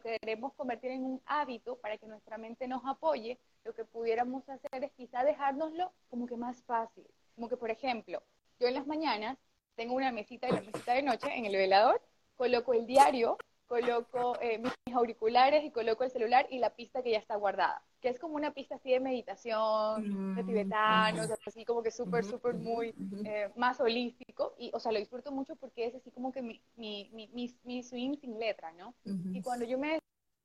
[0.00, 4.84] queremos convertir en un hábito para que nuestra mente nos apoye, lo que pudiéramos hacer
[4.84, 7.06] es quizá dejárnoslo como que más fácil.
[7.34, 8.22] Como que, por ejemplo,
[8.60, 9.36] yo en las mañanas
[9.74, 12.00] tengo una mesita y la mesita de noche en el velador,
[12.36, 17.10] coloco el diario, coloco eh, mis auriculares y coloco el celular y la pista que
[17.10, 21.64] ya está guardada, que es como una pista así de meditación, de mm, tibetanos, así
[21.64, 22.92] como que súper, súper muy
[23.24, 26.60] eh, más holístico, y o sea, lo disfruto mucho porque es así como que mi,
[26.74, 28.94] mi, mi, mi swing sin letra, ¿no?
[29.04, 30.00] Y cuando yo me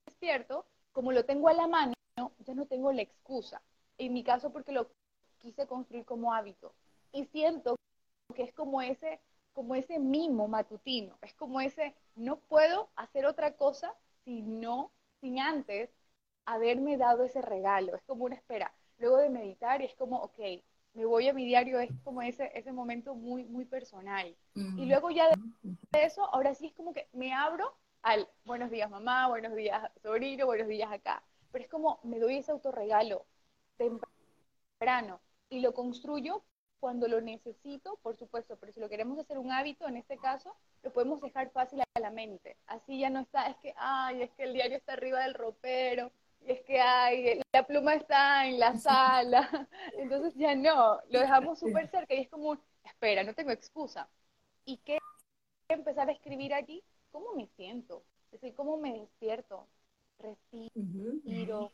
[0.05, 1.93] despierto, como lo tengo a la mano,
[2.45, 3.61] ya no tengo la excusa.
[3.97, 4.91] En mi caso, porque lo
[5.39, 6.75] quise construir como hábito.
[7.11, 7.75] Y siento
[8.35, 9.19] que es como ese,
[9.53, 14.91] como ese mimo matutino, es como ese, no puedo hacer otra cosa si no,
[15.21, 15.89] sin antes
[16.47, 18.73] haberme dado ese regalo, es como una espera.
[18.97, 20.39] Luego de meditar es como, ok,
[20.93, 24.35] me voy a mi diario, es como ese, ese momento muy, muy personal.
[24.55, 28.89] Y luego ya de eso, ahora sí es como que me abro al buenos días
[28.89, 31.21] mamá, buenos días sobrino, buenos días acá.
[31.51, 33.25] Pero es como me doy ese autorregalo
[33.77, 36.43] temprano y lo construyo
[36.79, 40.55] cuando lo necesito, por supuesto, pero si lo queremos hacer un hábito, en este caso,
[40.83, 42.55] lo podemos dejar fácil a la mente.
[42.67, 46.11] Así ya no está, es que, ay, es que el diario está arriba del ropero,
[46.47, 49.67] es que, ay, la pluma está en la sala.
[49.97, 54.09] Entonces ya no, lo dejamos súper cerca y es como, espera, no tengo excusa.
[54.65, 54.97] ¿Y qué
[55.69, 56.83] empezar a escribir allí?
[57.11, 58.03] ¿Cómo me siento?
[58.31, 59.67] Es decir, ¿cómo me despierto?
[60.19, 61.71] Respiro,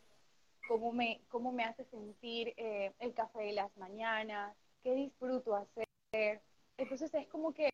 [0.67, 6.41] cómo me, cómo me hace sentir eh, el café de las mañanas, qué disfruto hacer.
[6.77, 7.69] Entonces es como que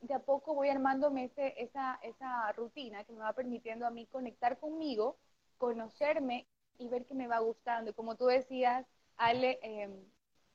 [0.00, 4.06] de a poco voy armándome ese, esa, esa rutina que me va permitiendo a mí
[4.06, 5.16] conectar conmigo,
[5.58, 6.46] conocerme
[6.78, 7.90] y ver que me va gustando.
[7.90, 10.04] Y como tú decías, Ale, em,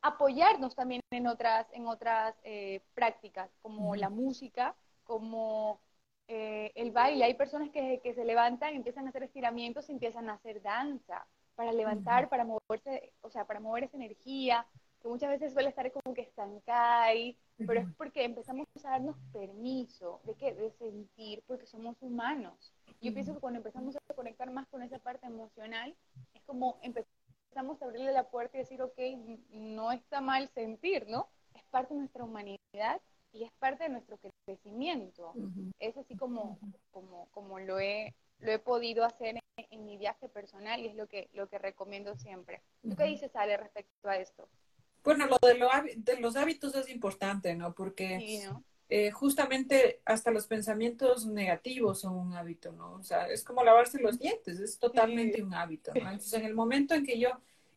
[0.01, 5.81] apoyarnos también en otras, en otras eh, prácticas, como la música, como
[6.27, 7.25] eh, el baile.
[7.25, 11.73] Hay personas que, que se levantan, empiezan a hacer estiramientos, empiezan a hacer danza para
[11.73, 14.65] levantar, para moverse, o sea, para mover esa energía,
[15.01, 19.17] que muchas veces suele estar como que estancada ahí, pero es porque empezamos a darnos
[19.33, 22.73] permiso de que de sentir, porque somos humanos.
[23.01, 25.95] Yo pienso que cuando empezamos a conectar más con esa parte emocional,
[26.33, 28.99] es como empezamos a abrirle la puerta y decir, ok,
[29.51, 31.27] no está mal sentir, ¿no?
[31.55, 33.01] Es parte de nuestra humanidad
[33.33, 35.33] y es parte de nuestro crecimiento.
[35.79, 36.59] Es así como,
[36.91, 41.07] como, como lo he lo he podido hacer en, mi viaje personal y es lo
[41.07, 42.61] que, lo que recomiendo siempre.
[42.81, 44.47] ¿Tú qué dices, Ale, respecto a esto?
[45.03, 47.73] Bueno, lo de, lo, de los hábitos es importante, ¿no?
[47.73, 48.43] Porque
[48.89, 52.93] eh, justamente hasta los pensamientos negativos son un hábito, ¿no?
[52.93, 56.01] O sea, es como lavarse los dientes, es totalmente un hábito, ¿no?
[56.01, 57.29] Entonces, en el momento en que yo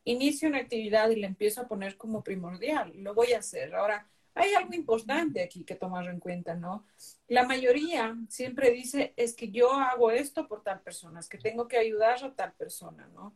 [0.04, 3.74] inicio una actividad y le empiezo a poner como primordial, lo voy a hacer.
[3.74, 6.84] Ahora, hay algo importante aquí que tomar en cuenta, ¿no?
[7.28, 11.68] La mayoría siempre dice, es que yo hago esto por tal persona, es que tengo
[11.68, 13.32] que ayudar a tal persona, ¿no?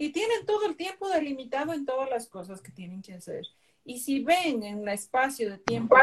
[0.00, 3.46] Y tienen todo el tiempo delimitado en todas las cosas que tienen que hacer.
[3.84, 5.94] Y si ven en el espacio de tiempo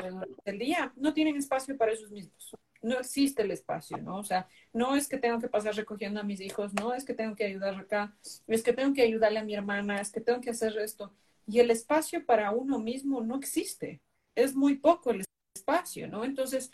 [0.46, 2.56] del día, no tienen espacio para ellos mismos.
[2.84, 4.18] No existe el espacio, ¿no?
[4.18, 7.16] O sea, no es que tengo que pasar recogiendo a mis hijos, no es que
[7.16, 10.42] tengo que ayudar acá, es que tengo que ayudarle a mi hermana, es que tengo
[10.42, 11.12] que hacer esto.
[11.48, 14.00] Y el espacio para uno mismo no existe
[14.36, 16.24] es muy poco el espacio, ¿no?
[16.24, 16.70] Entonces,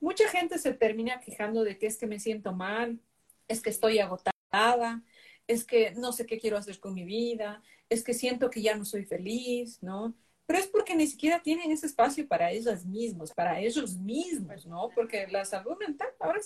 [0.00, 2.98] mucha gente se termina quejando de que es que me siento mal,
[3.46, 5.02] es que estoy agotada,
[5.46, 8.76] es que no sé qué quiero hacer con mi vida, es que siento que ya
[8.76, 10.14] no soy feliz, ¿no?
[10.46, 14.90] Pero es porque ni siquiera tienen ese espacio para ellas mismos, para ellos mismos, ¿no?
[14.94, 16.40] Porque la salud mental, ahora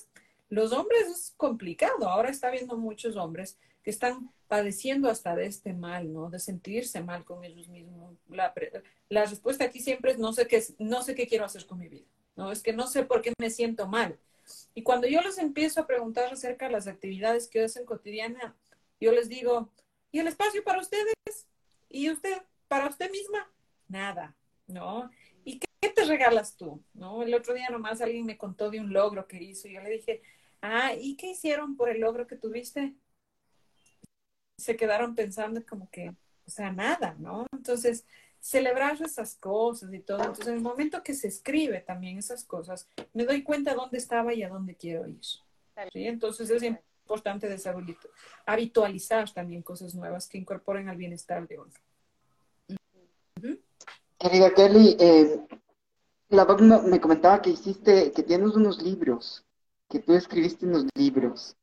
[0.49, 5.73] los hombres es complicado, ahora está viendo muchos hombres que están padeciendo hasta de este
[5.73, 6.31] mal, ¿no?
[6.31, 8.17] De sentirse mal con ellos mismos.
[8.29, 8.53] La,
[9.09, 11.89] la respuesta aquí siempre es no sé qué, no sé qué quiero hacer con mi
[11.89, 12.07] vida,
[12.37, 12.53] ¿no?
[12.53, 14.19] Es que no sé por qué me siento mal.
[14.75, 18.57] Y cuando yo les empiezo a preguntar acerca de las actividades que hacen cotidiana,
[19.01, 19.73] yo les digo,
[20.11, 21.15] ¿y el espacio para ustedes?
[21.89, 23.51] ¿Y usted, para usted misma?
[23.89, 25.11] Nada, ¿no?
[25.45, 26.83] ¿Y qué, te regalas tú?
[26.95, 27.23] ¿No?
[27.23, 29.91] El otro día nomás alguien me contó de un logro que hizo y yo le
[29.91, 30.23] dije,
[30.61, 32.95] ah, ¿y qué hicieron por el logro que tuviste?
[34.57, 36.11] se quedaron pensando como que,
[36.47, 37.47] o sea, nada, ¿no?
[37.53, 38.07] Entonces,
[38.41, 40.19] celebrar esas cosas y todo.
[40.19, 44.33] Entonces, en el momento que se escribe también esas cosas, me doy cuenta dónde estaba
[44.35, 45.21] y a dónde quiero ir.
[45.23, 46.07] ¿sí?
[46.07, 46.63] Entonces, es
[47.07, 47.49] importante
[48.47, 51.71] habitualizar también cosas nuevas que incorporen al bienestar de uno.
[54.19, 55.47] Querida Kelly, eh,
[56.31, 59.45] la voz me comentaba que hiciste, que tienes unos libros,
[59.89, 61.57] que tú escribiste unos libros.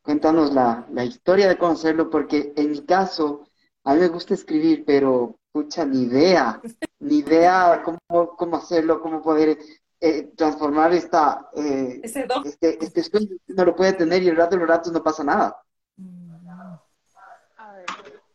[0.00, 3.46] Cuéntanos la, la historia de conocerlo, porque en mi caso,
[3.84, 6.60] a mí me gusta escribir, pero pucha, ni idea,
[7.00, 9.58] ni idea cómo, cómo hacerlo, cómo poder
[10.00, 13.36] eh, transformar esta, eh, este, este sueño.
[13.48, 15.62] No lo puede tener y el rato de los ratos no pasa nada.
[17.56, 17.86] A ver,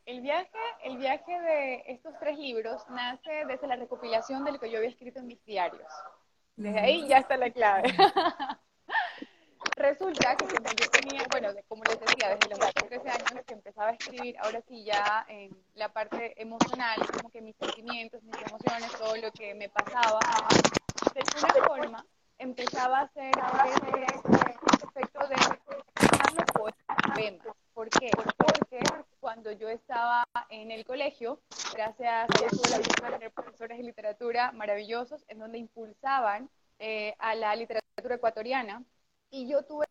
[0.06, 0.50] el viaje,
[0.84, 4.90] el viaje de estos tres libros nace desde la recopilación de lo que yo había
[4.90, 5.88] escrito en mis diarios.
[6.56, 7.84] Desde ahí ya está la clave.
[9.76, 13.94] Resulta que yo tenía, bueno, como les decía, desde los 13 años que empezaba a
[13.94, 19.16] escribir, ahora sí ya en la parte emocional, como que mis sentimientos, mis emociones, todo
[19.16, 20.20] lo que me pasaba,
[21.14, 22.06] de alguna forma
[22.38, 23.32] empezaba a hacer
[24.84, 27.56] efecto de llamarlo poemas.
[27.74, 28.12] ¿Por qué?
[28.38, 28.80] Porque
[29.20, 31.42] cuando yo estaba en el colegio,
[31.74, 37.16] gracias a Dios tuve la de tener profesores de literatura maravillosos en donde impulsaban eh,
[37.20, 38.84] a la literatura ecuatoriana
[39.30, 39.86] y yo tuve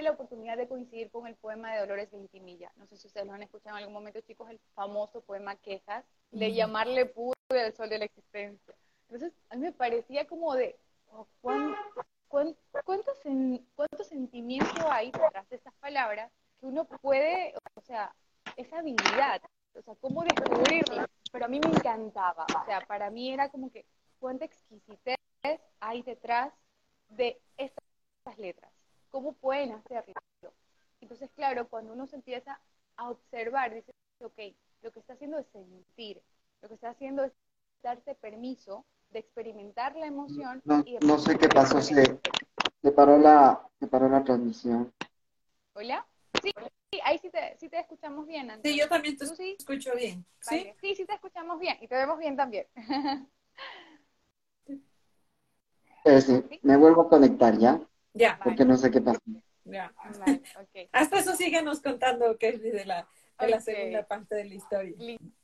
[0.00, 2.72] la oportunidad de coincidir con el poema de Dolores Ventimilla.
[2.76, 6.04] No sé si ustedes lo han escuchado en algún momento, chicos, el famoso poema Quejas,
[6.30, 8.74] de llamarle pura del sol de la existencia.
[9.12, 10.74] Entonces, a mí me parecía como de,
[11.10, 11.76] oh, cuánto,
[12.26, 18.14] cuánto sentimiento hay detrás de estas palabras que uno puede, o sea,
[18.56, 19.42] esa habilidad,
[19.74, 21.06] o sea, cómo descubrirla.
[21.30, 23.84] Pero a mí me encantaba, o sea, para mí era como que
[24.18, 25.18] cuánta exquisitez
[25.80, 26.54] hay detrás
[27.10, 28.72] de estas letras,
[29.10, 30.14] cómo pueden hacerlo.
[31.02, 32.58] Entonces, claro, cuando uno se empieza
[32.96, 34.40] a observar, dice, ok,
[34.80, 36.22] lo que está haciendo es sentir,
[36.62, 37.32] lo que está haciendo es
[37.82, 40.62] darse permiso de experimentar la emoción.
[40.64, 42.18] No, no sé qué pasó, se,
[42.94, 44.92] paró la, se paró la transmisión.
[45.74, 46.06] ¿Hola?
[46.42, 46.50] Sí,
[46.90, 48.50] sí ahí sí te, sí te escuchamos bien.
[48.62, 50.24] Sí, yo también te escucho bien.
[50.40, 50.72] ¿Sí?
[50.80, 52.66] sí, sí te escuchamos bien y te vemos bien también.
[56.20, 57.80] sí, me vuelvo a conectar, ¿ya?
[58.14, 58.40] Ya.
[58.42, 59.20] Porque no sé qué pasa.
[59.64, 59.92] Ya.
[60.92, 64.94] Hasta eso síguenos contando, Kelly, de la, de la segunda parte de la historia.
[64.98, 65.41] Listo.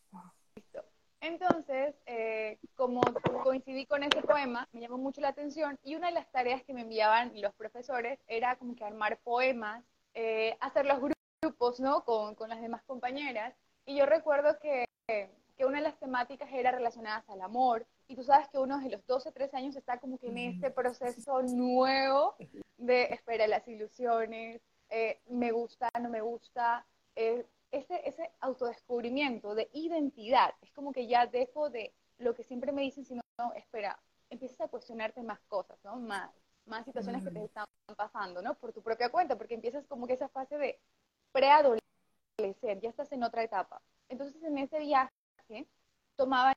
[1.20, 3.00] Entonces, eh, como
[3.42, 6.74] coincidí con ese poema, me llamó mucho la atención y una de las tareas que
[6.74, 11.00] me enviaban los profesores era como que armar poemas, eh, hacer los
[11.42, 12.04] grupos, ¿no?
[12.04, 13.54] Con, con las demás compañeras.
[13.84, 14.84] Y yo recuerdo que
[15.58, 18.90] que una de las temáticas era relacionadas al amor, y tú sabes que uno de
[18.90, 22.36] los 12, 13 años está como que en este proceso nuevo
[22.78, 29.68] de espera las ilusiones, eh, me gusta, no me gusta, eh, ese, ese autodescubrimiento de
[29.72, 33.98] identidad, es como que ya dejo de lo que siempre me dicen, sino, no, espera,
[34.30, 35.96] empiezas a cuestionarte más cosas, ¿no?
[35.96, 36.30] Más,
[36.66, 38.54] más situaciones que te están pasando, ¿no?
[38.54, 40.78] Por tu propia cuenta, porque empiezas como que esa fase de
[41.32, 43.80] preadolescer, ya estás en otra etapa.
[44.08, 45.66] Entonces en ese viaje
[46.16, 46.54] tomaba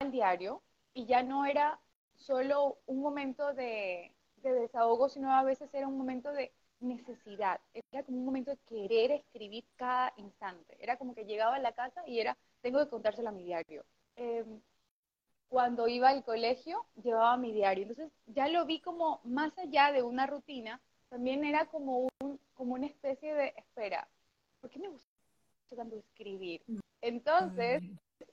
[0.00, 1.80] el diario y ya no era
[2.16, 6.52] solo un momento de, desahogo, sino a veces era un momento de
[6.84, 7.60] necesidad.
[7.72, 10.76] Era como un momento de querer escribir cada instante.
[10.80, 13.84] Era como que llegaba a la casa y era, tengo que contárselo a mi diario.
[14.16, 14.60] Em,
[15.48, 17.82] cuando iba al colegio, llevaba mi diario.
[17.82, 22.74] Entonces ya lo vi como más allá de una rutina, también era como, un, como
[22.74, 24.08] una especie de, espera,
[24.60, 25.08] ¿por qué me gusta
[25.76, 26.62] tanto escribir?
[26.66, 26.78] Mm.
[27.02, 27.82] Entonces,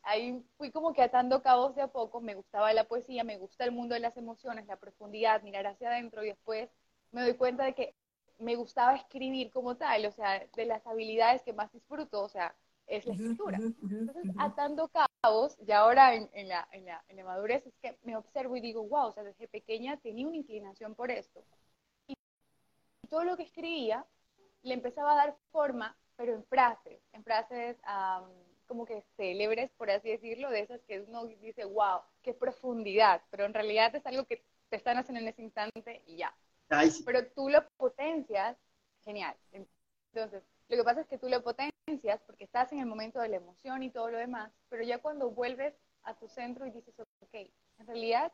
[0.03, 3.65] ahí fui como que atando cabos de a poco, me gustaba la poesía, me gusta
[3.65, 6.69] el mundo de las emociones, la profundidad, mirar hacia adentro y después
[7.11, 7.93] me doy cuenta de que
[8.41, 12.55] me gustaba escribir como tal, o sea, de las habilidades que más disfruto, o sea,
[12.87, 13.63] es la escritura.
[14.07, 18.17] Entonces, atando cabos, y ahora en, la, en, la, en la madurez es que me
[18.17, 21.45] observo y digo, wow, o sea, desde pequeña tenía una inclinación por esto.
[22.07, 22.15] Y
[23.09, 24.05] todo lo que escribía
[24.63, 27.77] le empezaba a dar forma, pero en frases, en frases
[28.67, 33.45] como que célebres, por así decirlo, de esas que uno dice, wow, qué profundidad, pero
[33.45, 36.33] en realidad es algo que te están haciendo en ese instante y ya.
[37.05, 38.57] Pero tú lo potencias,
[39.03, 39.35] genial.
[39.51, 43.29] Entonces, lo que pasa es que tú lo potencias porque estás en el momento de
[43.29, 46.93] la emoción y todo lo demás, pero ya cuando vuelves a tu centro y dices,
[46.99, 48.31] ok, en realidad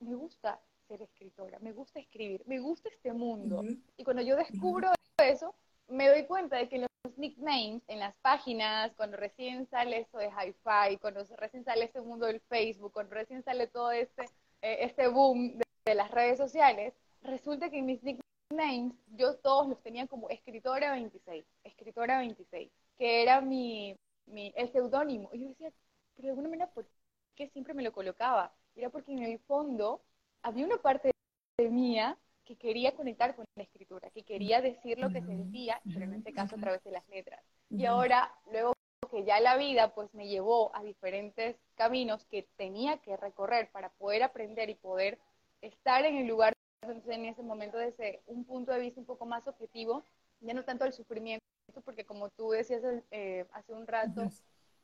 [0.00, 3.62] me gusta ser escritora, me gusta escribir, me gusta este mundo.
[3.96, 5.54] Y cuando yo descubro eso,
[5.88, 10.28] me doy cuenta de que los nicknames en las páginas, cuando recién sale eso de
[10.28, 14.24] hi-fi, cuando recién sale este mundo del Facebook, cuando recién sale todo este,
[14.62, 19.80] eh, este boom de, las redes sociales, resulta que en mis nicknames yo todos los
[19.82, 25.30] tenía como escritora 26, escritora 26, que era mi, mi el seudónimo.
[25.32, 25.70] Y yo decía,
[26.14, 26.86] pero de alguna manera, ¿por
[27.34, 28.52] qué siempre me lo colocaba?
[28.74, 30.02] Era porque en el fondo
[30.42, 31.10] había una parte
[31.58, 36.04] de mía que quería conectar con la escritura, que quería decir lo que sentía, pero
[36.04, 37.44] en este caso a través de las letras.
[37.70, 38.72] Y ahora, luego
[39.10, 43.90] que ya la vida pues me llevó a diferentes caminos que tenía que recorrer para
[43.90, 45.18] poder aprender y poder
[45.62, 49.46] estar en el lugar en ese momento desde un punto de vista un poco más
[49.46, 50.04] objetivo,
[50.40, 51.44] ya no tanto el sufrimiento,
[51.84, 54.22] porque como tú decías eh, hace un rato,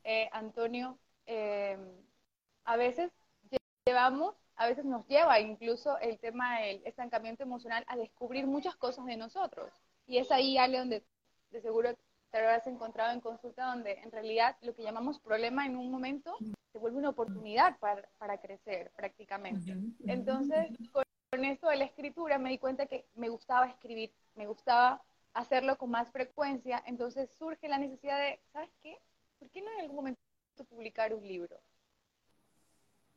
[0.04, 1.78] eh, Antonio, eh,
[2.64, 3.10] a veces
[3.86, 9.04] llevamos a veces nos lleva incluso el tema del estancamiento emocional a descubrir muchas cosas
[9.04, 9.70] de nosotros.
[10.06, 11.04] Y es ahí, Ale, donde
[11.50, 11.94] de seguro
[12.30, 16.36] te habrás encontrado en consulta, donde en realidad lo que llamamos problema en un momento
[16.72, 19.76] se vuelve una oportunidad para, para crecer prácticamente.
[20.06, 24.46] Entonces, con, con esto de la escritura me di cuenta que me gustaba escribir, me
[24.46, 25.02] gustaba
[25.34, 28.98] hacerlo con más frecuencia, entonces surge la necesidad de, ¿sabes qué?
[29.38, 30.20] ¿Por qué no en algún momento
[30.68, 31.60] publicar un libro?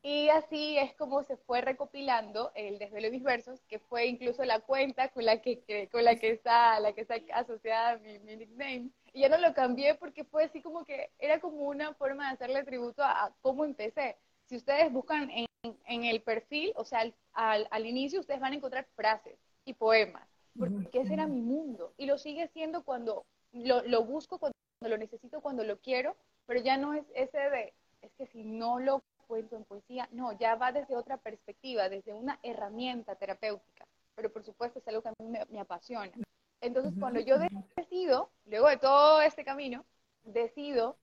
[0.01, 4.45] Y así es como se fue recopilando el Desvelo de mis versos, que fue incluso
[4.45, 8.37] la cuenta con la que, con la que está, la que está asociada mi, mi,
[8.37, 8.91] nickname.
[9.11, 12.33] Y ya no lo cambié porque fue así como que era como una forma de
[12.33, 14.17] hacerle tributo a, cómo empecé.
[14.49, 18.55] Si ustedes buscan en, en el perfil, o sea, al, al, inicio ustedes van a
[18.55, 20.27] encontrar frases y poemas,
[20.57, 21.93] porque ese era mi mundo.
[21.97, 26.15] Y lo sigue siendo cuando lo, lo busco, cuando lo necesito, cuando lo quiero,
[26.47, 30.09] pero ya no es ese de, es que si no lo cuento, en poesía.
[30.11, 33.85] No, ya va desde otra perspectiva, desde una herramienta terapéutica.
[34.15, 36.11] Pero por supuesto es algo que a mí me, apasiona.
[36.59, 37.37] Entonces, cuando yo
[37.75, 39.85] decido, luego de todo este camino,
[40.23, 40.97] decido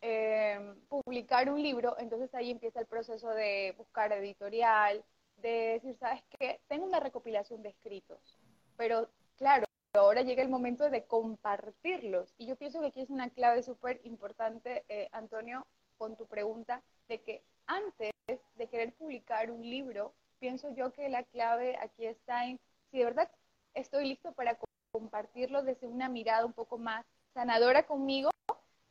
[0.00, 5.04] eh, publicar un libro, entonces ahí empieza el proceso de buscar editorial,
[5.36, 6.60] de decir, ¿sabes qué?
[6.68, 8.38] Tengo una recopilación de escritos,
[8.76, 12.34] pero claro, ahora llega el momento de compartirlos.
[12.38, 16.82] Y yo pienso que aquí es una clave súper importante, eh, Antonio, con tu pregunta,
[17.08, 22.46] de que antes de querer publicar un libro, pienso yo que la clave aquí está
[22.46, 22.58] en
[22.90, 23.30] si de verdad
[23.74, 24.58] estoy listo para
[24.92, 28.30] compartirlo desde una mirada un poco más sanadora conmigo,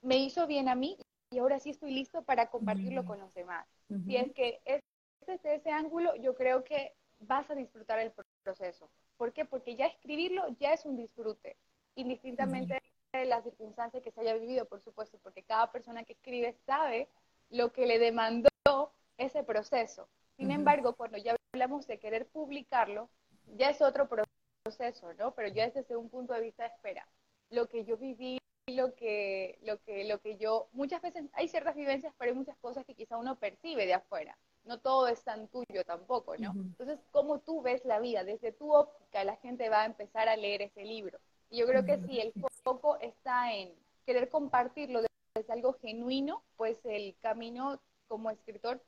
[0.01, 0.97] me hizo bien a mí
[1.31, 3.67] y ahora sí estoy listo para compartirlo con los demás.
[4.05, 4.81] Si es que es
[5.25, 8.89] desde ese ángulo, yo creo que vas a disfrutar el proceso.
[9.17, 9.45] ¿Por qué?
[9.45, 11.57] Porque ya escribirlo ya es un disfrute,
[11.95, 12.81] indistintamente
[13.11, 17.09] de las circunstancias que se haya vivido, por supuesto, porque cada persona que escribe sabe
[17.49, 20.07] lo que le demandó ese proceso.
[20.37, 23.09] Sin embargo, cuando ya hablamos de querer publicarlo,
[23.55, 25.33] ya es otro proceso, ¿no?
[25.33, 27.07] Pero ya es desde un punto de vista de espera.
[27.49, 28.36] Lo que yo viví,
[28.67, 32.57] lo que, lo que, lo que yo, muchas veces hay ciertas vivencias, pero hay muchas
[32.57, 34.37] cosas que quizá uno percibe de afuera.
[34.65, 36.51] No todo es tan tuyo tampoco, ¿no?
[36.51, 38.25] Entonces, ¿cómo tú ves la vida?
[38.25, 41.19] Desde tu óptica, la gente va a empezar a leer ese libro.
[41.49, 43.73] Y yo creo que si el foco está en
[44.05, 45.01] querer compartirlo
[45.33, 48.81] desde algo genuino, pues el camino como escritor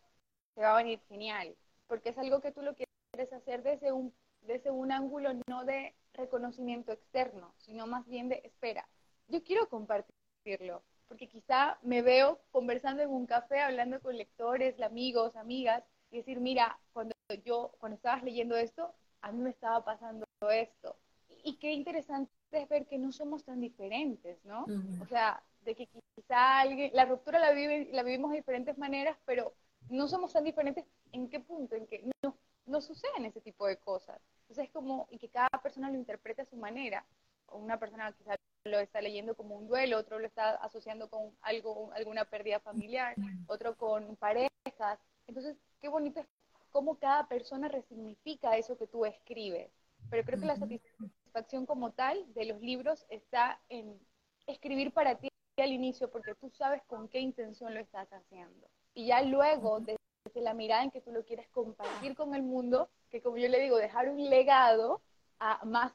[0.56, 1.56] te va a venir genial,
[1.88, 5.96] porque es algo que tú lo quieres hacer desde un, desde un ángulo no de
[6.14, 8.86] reconocimiento externo, sino más bien de, espera,
[9.30, 15.36] yo quiero compartirlo, porque quizá me veo conversando en un café, hablando con lectores, amigos,
[15.36, 17.14] amigas, y decir, mira, cuando
[17.46, 20.96] yo, cuando estabas leyendo esto, a mí me estaba pasando esto.
[21.44, 24.66] Y, qué interesante es ver que no somos tan diferentes, ¿no?
[25.02, 29.18] O sea, de que quizá alguien, la ruptura la, vive, la vivimos de diferentes maneras,
[29.26, 29.54] pero
[29.90, 33.78] no somos tan diferentes en qué punto, en que no, no suceden ese tipo de
[33.78, 34.20] cosas.
[34.42, 37.06] Entonces es como, y que cada persona lo interprete a su manera.
[37.52, 38.36] Una persona quizá
[38.70, 43.16] lo está leyendo como un duelo, otro lo está asociando con algo, alguna pérdida familiar,
[43.48, 45.00] otro con parejas.
[45.28, 46.28] Entonces, qué bonito es
[46.72, 49.70] cómo cada persona resignifica eso que tú escribes.
[50.10, 54.00] Pero creo que la satisfacción como tal de los libros está en
[54.48, 58.68] escribir para ti al inicio, porque tú sabes con qué intención lo estás haciendo.
[58.94, 62.90] Y ya luego, desde la mirada en que tú lo quieres compartir con el mundo,
[63.10, 65.02] que como yo le digo, dejar un legado
[65.40, 65.94] a más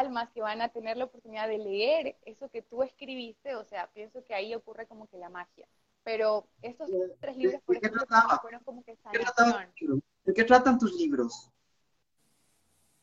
[0.00, 3.88] almas que van a tener la oportunidad de leer eso que tú escribiste, o sea,
[3.92, 5.66] pienso que ahí ocurre como que la magia.
[6.02, 6.90] Pero estos
[7.20, 8.04] tres libros, por ejemplo,
[8.40, 8.96] fueron como que
[10.24, 11.50] ¿De qué tratan tus libros?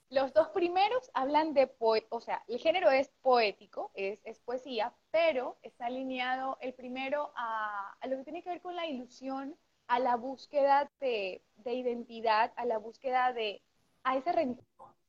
[0.10, 5.58] Los dos primeros hablan de, o sea, el género es poético, es, es poesía, pero
[5.62, 10.00] está alineado el primero a, a, lo que tiene que ver con la ilusión, a
[10.00, 13.62] la búsqueda de, de identidad, a la búsqueda de,
[14.04, 14.32] a ese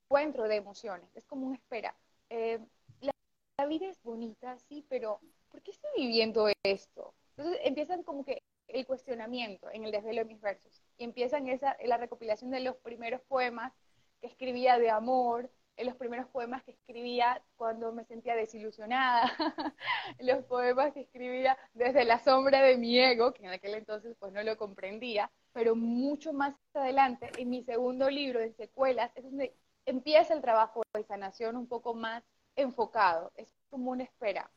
[0.08, 1.94] encuentro de emociones, es como una espera.
[2.30, 2.58] Eh,
[3.00, 7.12] la, vida es bonita, sí, pero ¿por qué estoy viviendo esto?
[7.36, 11.76] Entonces empiezan como que el cuestionamiento en el desvelo de mis versos y empiezan esa,
[11.84, 13.72] la recopilación de los primeros poemas
[14.20, 19.30] que escribía de amor, en los primeros poemas que escribía cuando me sentía desilusionada,
[20.20, 24.32] los poemas que escribía desde la sombra de mi ego, que en aquel entonces pues
[24.32, 29.54] no lo comprendía, pero mucho más adelante, en mi segundo libro de secuelas, es donde
[29.88, 32.22] empieza el trabajo de sanación un poco más
[32.56, 34.50] enfocado, es como una espera.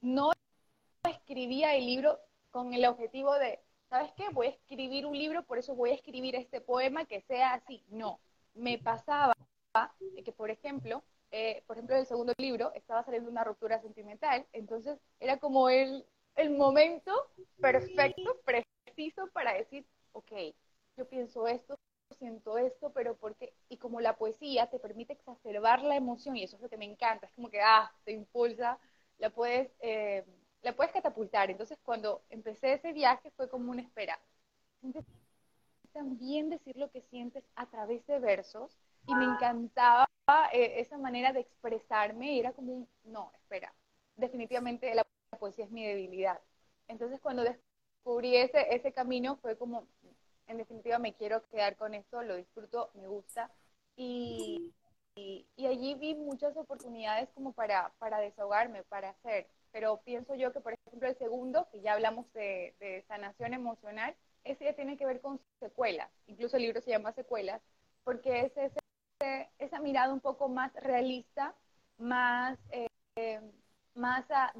[0.00, 0.32] No
[1.08, 2.18] escribía el libro
[2.50, 4.28] con el objetivo de, ¿sabes qué?
[4.30, 7.84] Voy a escribir un libro, por eso voy a escribir este poema que sea así.
[7.90, 8.18] No,
[8.54, 9.34] me pasaba
[10.24, 14.44] que, por ejemplo, eh, por ejemplo, en el segundo libro estaba saliendo una ruptura sentimental,
[14.52, 16.04] entonces era como el,
[16.34, 17.12] el momento
[17.60, 20.32] perfecto, preciso para decir, ok,
[20.96, 21.78] yo pienso esto,
[22.14, 26.56] siento esto, pero porque, y como la poesía te permite exacerbar la emoción, y eso
[26.56, 28.78] es lo que me encanta, es como que, ah, te impulsa,
[29.18, 30.24] la puedes, eh,
[30.62, 31.50] la puedes catapultar.
[31.50, 34.18] Entonces, cuando empecé ese viaje fue como una espera.
[35.92, 40.06] también decir lo que sientes a través de versos, y me encantaba
[40.52, 43.74] eh, esa manera de expresarme, y era como un, no, espera,
[44.16, 45.04] definitivamente la
[45.38, 46.40] poesía es mi debilidad.
[46.88, 49.86] Entonces, cuando descubrí ese, ese camino, fue como,
[50.52, 53.50] en definitiva me quiero quedar con esto, lo disfruto, me gusta.
[53.96, 54.72] Y,
[55.14, 59.48] y, allí vi muchas oportunidades como para, para desahogarme, para hacer.
[59.72, 64.14] Pero pienso yo que, por ejemplo, el segundo, que ya hablamos de, de sanación emocional,
[64.44, 66.10] ese ya tiene que ver con secuelas.
[66.26, 67.62] Incluso el libro se llama Secuelas,
[68.04, 68.72] porque es
[69.58, 71.54] esa mirada un poco más realista,
[71.98, 73.40] más, eh,
[73.94, 74.52] más a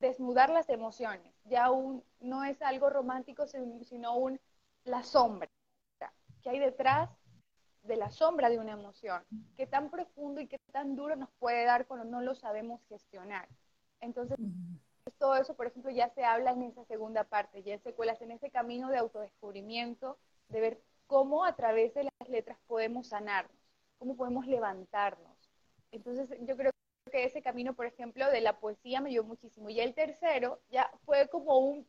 [0.00, 1.32] desnudar las emociones.
[1.44, 4.40] Ya un, no es algo romántico, sino un
[4.88, 5.48] la sombra
[6.42, 7.10] que hay detrás
[7.82, 9.22] de la sombra de una emoción,
[9.56, 13.48] qué tan profundo y qué tan duro nos puede dar cuando no lo sabemos gestionar.
[14.00, 14.36] Entonces,
[15.18, 18.30] todo eso, por ejemplo, ya se habla en esa segunda parte, ya en secuelas, en
[18.30, 20.18] ese camino de autodescubrimiento,
[20.48, 23.56] de ver cómo a través de las letras podemos sanarnos,
[23.98, 25.36] cómo podemos levantarnos.
[25.90, 26.70] Entonces, yo creo
[27.10, 29.70] que ese camino, por ejemplo, de la poesía me ayudó muchísimo.
[29.70, 31.86] Y el tercero ya fue como un,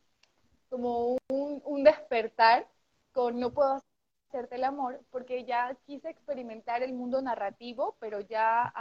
[0.70, 2.66] como un, un despertar
[3.12, 3.82] con No puedo
[4.30, 8.72] hacerte el amor, porque ya quise experimentar el mundo narrativo, pero ya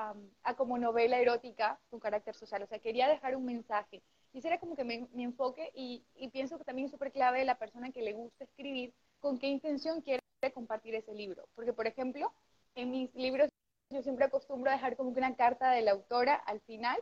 [0.43, 2.63] a como novela erótica con carácter social.
[2.63, 4.03] O sea, quería dejar un mensaje.
[4.31, 7.59] Quisiera como que me, mi enfoque y, y, pienso que también es súper clave la
[7.59, 10.23] persona que le gusta escribir, con qué intención quiere
[10.53, 11.49] compartir ese libro.
[11.55, 12.33] Porque, por ejemplo,
[12.75, 13.49] en mis libros
[13.91, 16.99] yo siempre acostumbro a dejar como que una carta de la autora al final,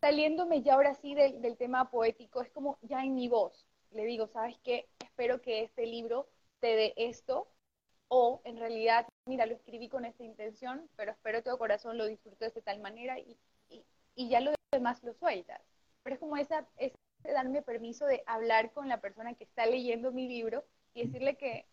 [0.00, 3.66] saliéndome ya ahora sí del, del tema poético, es como ya en mi voz.
[3.96, 4.86] Le digo, ¿sabes qué?
[4.98, 6.28] Espero que este libro
[6.60, 7.48] te dé esto,
[8.08, 12.06] o en realidad, mira, lo escribí con esta intención, pero espero que tu corazón lo
[12.06, 13.36] disfrutes de tal manera y,
[13.70, 13.82] y,
[14.14, 15.60] y, ya lo demás lo sueltas.
[16.02, 16.94] Pero es como esa, ese
[17.24, 21.66] darme permiso de hablar con la persona que está leyendo mi libro y decirle que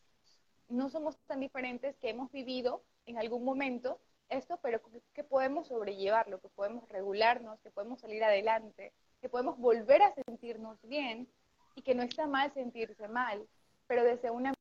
[0.69, 3.99] no somos tan diferentes, que hemos vivido en algún momento
[4.29, 4.81] esto, pero
[5.13, 10.81] que podemos sobrellevarlo, que podemos regularnos, que podemos salir adelante, que podemos volver a sentirnos
[10.83, 11.27] bien
[11.75, 13.47] y que no está mal sentirse mal,
[13.87, 14.53] pero desde una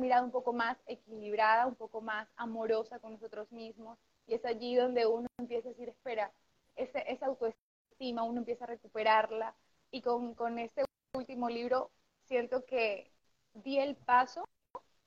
[0.00, 3.98] mirada un poco más equilibrada, un poco más amorosa con nosotros mismos.
[4.26, 6.32] Y es allí donde uno empieza a decir, espera,
[6.76, 9.54] ese, esa autoestima, uno empieza a recuperarla.
[9.90, 10.84] Y con, con este
[11.14, 11.90] último libro
[12.24, 13.12] siento que
[13.52, 14.44] di el paso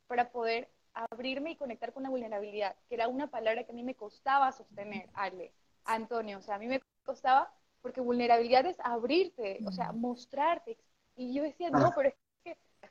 [0.08, 3.84] para poder abrirme y conectar con la vulnerabilidad, que era una palabra que a mí
[3.84, 5.52] me costaba sostener, Ale,
[5.86, 10.78] Antonio, o sea, a mí me costaba porque vulnerabilidad es abrirte, o sea, mostrarte.
[11.18, 12.16] Y yo decía, no, pero es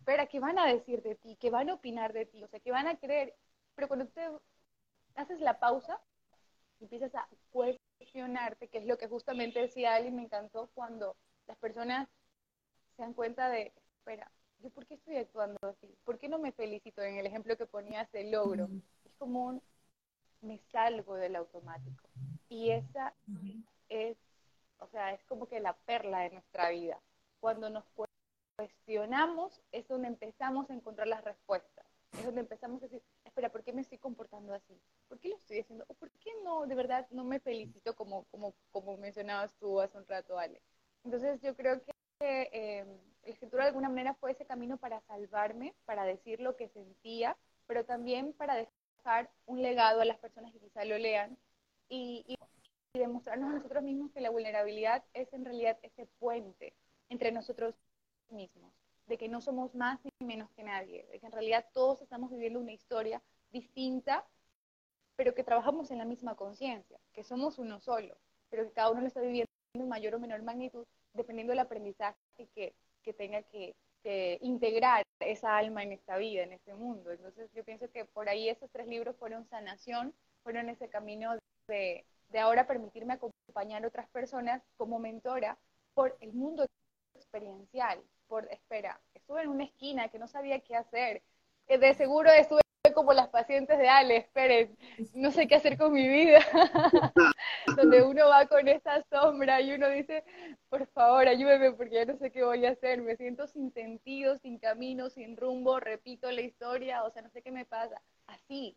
[0.07, 1.37] espera, ¿qué van a decir de ti?
[1.37, 2.43] ¿Qué van a opinar de ti?
[2.45, 3.35] O sea, ¿qué van a creer?
[3.75, 4.21] Pero cuando te
[5.17, 6.01] haces la pausa,
[6.81, 11.17] empiezas a cuestionarte, que es lo que justamente decía Ali, me encantó cuando
[11.47, 12.09] las personas
[12.97, 15.93] se dan cuenta de, espera, ¿yo por qué estoy actuando así?
[16.05, 18.69] ¿Por qué no me felicito en el ejemplo que ponías del logro?
[19.05, 19.63] Es como un,
[20.41, 22.09] me salgo del automático.
[22.49, 23.13] Y esa
[23.89, 24.17] es,
[24.79, 27.01] o sea, es como que la perla de nuestra vida.
[27.41, 27.85] Cuando nos
[28.57, 31.87] cuestionamos, es donde empezamos a encontrar las respuestas.
[32.13, 34.81] Es donde empezamos a decir, espera, ¿por qué me estoy comportando así?
[35.09, 35.85] ¿Por qué lo estoy haciendo?
[35.89, 39.99] ¿O por qué no, de verdad, no me felicito como, como, como mencionabas tú hace
[39.99, 40.63] un rato, Ale?
[41.05, 42.87] Entonces yo creo que eh,
[43.23, 47.37] la escritura de alguna manera fue ese camino para salvarme, para decir lo que sentía,
[47.67, 51.37] pero también para dejar un legado a las personas que quizá lo lean
[51.89, 52.37] y, y,
[52.95, 56.73] y demostrarnos a nosotros mismos que la vulnerabilidad es en realidad ese puente
[57.09, 57.75] entre nosotros
[58.31, 58.73] mismos,
[59.07, 62.31] de que no somos más ni menos que nadie, de que en realidad todos estamos
[62.31, 64.27] viviendo una historia distinta,
[65.17, 68.17] pero que trabajamos en la misma conciencia, que somos uno solo,
[68.51, 72.17] pero que cada uno lo está viviendo en mayor o menor magnitud, dependiendo del aprendizaje
[72.55, 77.11] que, que tenga que, que, integrar esa alma en esta vida, en este mundo.
[77.13, 81.35] Entonces yo pienso que por ahí esos tres libros fueron sanación, fueron ese camino
[81.69, 85.59] de, de ahora permitirme acompañar a otras personas como mentora
[85.95, 86.67] por el mundo
[87.15, 91.23] experiencial, por, espera, estuve en una esquina que no sabía qué hacer.
[91.69, 92.61] De seguro estuve
[92.95, 94.77] como las pacientes de Ale, esperen,
[95.15, 96.41] no sé qué hacer con mi vida.
[97.77, 100.25] Donde uno va con esa sombra y uno dice,
[100.69, 103.03] por favor, ayúdeme porque ya no sé qué voy a hacer.
[103.03, 107.43] Me siento sin sentido, sin camino, sin rumbo, repito la historia, o sea, no sé
[107.43, 108.01] qué me pasa.
[108.27, 108.77] Así.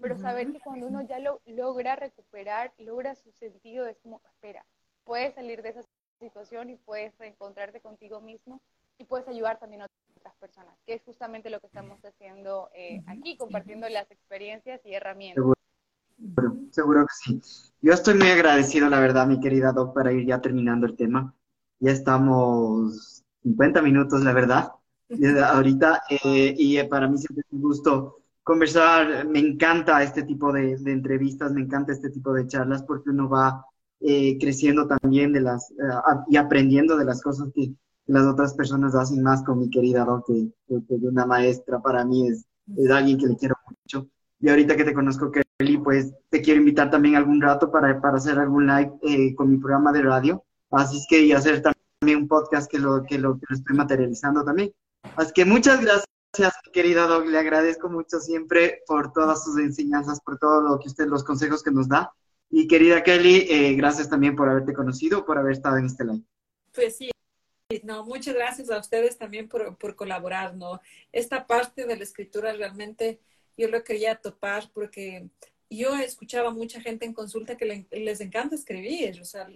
[0.00, 4.66] Pero saber que cuando uno ya lo logra recuperar, logra su sentido, es como, espera,
[5.04, 5.82] puedes salir de esa
[6.18, 8.60] situación y puedes reencontrarte contigo mismo
[8.98, 9.86] y puedes ayudar también a
[10.16, 14.94] otras personas, que es justamente lo que estamos haciendo eh, aquí, compartiendo las experiencias y
[14.94, 15.44] herramientas.
[16.16, 17.72] Seguro, seguro que sí.
[17.82, 21.34] Yo estoy muy agradecido, la verdad, mi querida Doc, para ir ya terminando el tema.
[21.78, 24.72] Ya estamos 50 minutos, la verdad,
[25.44, 29.26] ahorita, eh, y para mí siempre es un gusto conversar.
[29.26, 33.28] Me encanta este tipo de, de entrevistas, me encanta este tipo de charlas, porque uno
[33.28, 33.66] va
[34.00, 35.74] eh, creciendo también de las, eh,
[36.28, 37.72] y aprendiendo de las cosas que
[38.06, 42.28] las otras personas hacen más con mi querida Ro, que, que, una maestra para mí
[42.28, 42.44] es,
[42.76, 44.08] es, alguien que le quiero mucho.
[44.40, 48.18] Y ahorita que te conozco, Kelly, pues te quiero invitar también algún rato para, para
[48.18, 50.44] hacer algún live eh, con mi programa de radio.
[50.70, 53.76] Así es que y hacer también un podcast que lo, que lo, que lo estoy
[53.76, 54.72] materializando también.
[55.16, 56.06] Así que muchas gracias,
[56.72, 57.26] querida Doc.
[57.26, 61.62] Le agradezco mucho siempre por todas sus enseñanzas, por todo lo que usted, los consejos
[61.62, 62.12] que nos da.
[62.58, 66.22] Y querida Kelly, eh, gracias también por haberte conocido, por haber estado en este live.
[66.72, 67.10] Pues sí,
[67.82, 70.80] no, muchas gracias a ustedes también por, por colaborar, ¿no?
[71.12, 73.20] Esta parte de la escritura realmente
[73.58, 75.28] yo lo quería topar porque
[75.68, 79.46] yo escuchaba mucha gente en consulta que les encanta escribir, o sea,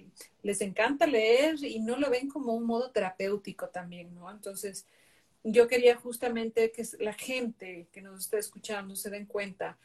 [0.42, 4.30] les encanta leer y no lo ven como un modo terapéutico también, ¿no?
[4.30, 4.84] Entonces,
[5.42, 9.78] yo quería justamente que la gente que nos está escuchando se den cuenta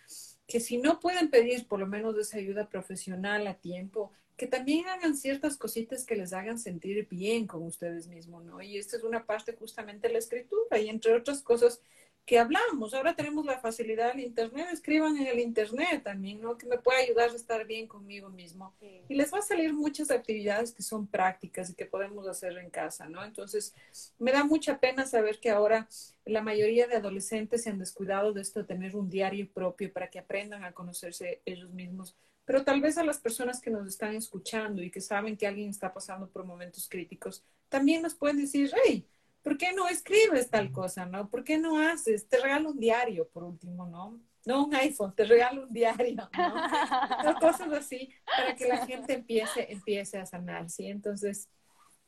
[0.48, 4.88] que si no pueden pedir por lo menos esa ayuda profesional a tiempo, que también
[4.88, 8.62] hagan ciertas cositas que les hagan sentir bien con ustedes mismos, ¿no?
[8.62, 11.82] Y esta es una parte justamente de la escritura y entre otras cosas
[12.26, 12.94] que hablamos.
[12.94, 16.58] Ahora tenemos la facilidad del Internet, escriban en el Internet también, ¿no?
[16.58, 18.74] Que me puede ayudar a estar bien conmigo mismo.
[19.08, 22.72] Y les va a salir muchas actividades que son prácticas y que podemos hacer en
[22.72, 23.24] casa, ¿no?
[23.24, 23.76] Entonces,
[24.18, 25.88] me da mucha pena saber que ahora
[26.26, 30.10] la mayoría de adolescentes se han descuidado de esto de tener un diario propio para
[30.10, 32.16] que aprendan a conocerse ellos mismos.
[32.46, 35.70] Pero tal vez a las personas que nos están escuchando y que saben que alguien
[35.70, 39.08] está pasando por momentos críticos, también nos pueden decir, hey,
[39.46, 41.30] ¿por qué no escribes tal cosa, no?
[41.30, 42.28] ¿Por qué no haces?
[42.28, 44.20] Te regalo un diario, por último, ¿no?
[44.44, 46.30] No un iPhone, te regalo un diario, ¿no?
[47.40, 50.88] cosas así para que la gente empiece, empiece a sanar, ¿sí?
[50.88, 51.48] Entonces,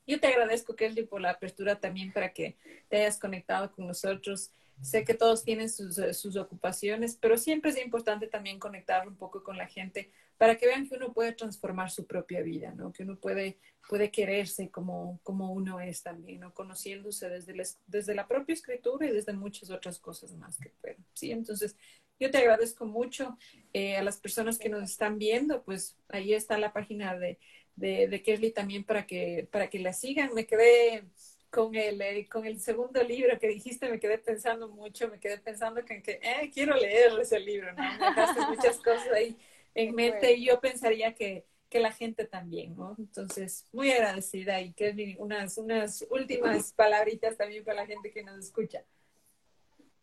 [0.07, 2.57] yo te agradezco, Kelly, por la apertura también para que
[2.89, 4.51] te hayas conectado con nosotros.
[4.81, 9.43] Sé que todos tienen sus, sus, ocupaciones, pero siempre es importante también conectar un poco
[9.43, 12.93] con la gente para que vean que uno puede transformar su propia vida, ¿no?
[12.93, 13.57] Que uno puede,
[13.89, 16.53] puede quererse como, como uno es también, ¿no?
[16.53, 17.55] Conociéndose desde,
[17.87, 21.31] desde la propia escritura y desde muchas otras cosas más que pueden, ¿sí?
[21.31, 21.75] Entonces,
[22.19, 23.37] yo te agradezco mucho
[23.73, 27.39] eh, a las personas que nos están viendo, pues ahí está la página de,
[27.75, 30.33] de, de Kerly también para que, para que la sigan.
[30.33, 31.05] Me quedé
[31.49, 35.37] con el, eh, con el segundo libro que dijiste, me quedé pensando mucho, me quedé
[35.37, 37.83] pensando que, que eh, quiero leer ese libro, ¿no?
[37.83, 39.35] Me dejaste muchas cosas ahí
[39.73, 42.95] en mente y yo pensaría que, que la gente también, ¿no?
[42.97, 48.37] Entonces, muy agradecida y que unas, unas últimas palabritas también para la gente que nos
[48.39, 48.83] escucha.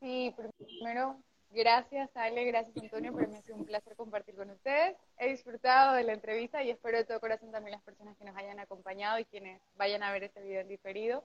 [0.00, 1.22] Sí, primero,
[1.54, 4.96] gracias Ale, gracias Antonio, para mí ha sido un placer compartir con ustedes.
[5.18, 8.36] He disfrutado de la entrevista y espero de todo corazón también las personas que nos
[8.36, 11.24] hayan acompañado y quienes vayan a ver este video en diferido.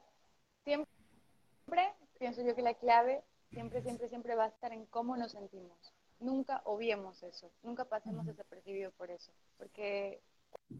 [0.63, 5.31] Siempre pienso yo que la clave siempre, siempre, siempre va a estar en cómo nos
[5.31, 10.21] sentimos nunca obviemos eso, nunca pasemos desapercibido por eso, porque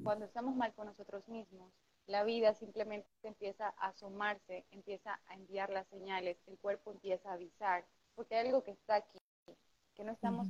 [0.03, 1.71] cuando estamos mal con nosotros mismos,
[2.07, 7.33] la vida simplemente empieza a asomarse, empieza a enviar las señales, el cuerpo empieza a
[7.33, 7.85] avisar,
[8.15, 9.19] porque hay algo que está aquí,
[9.99, 10.47] que no estamos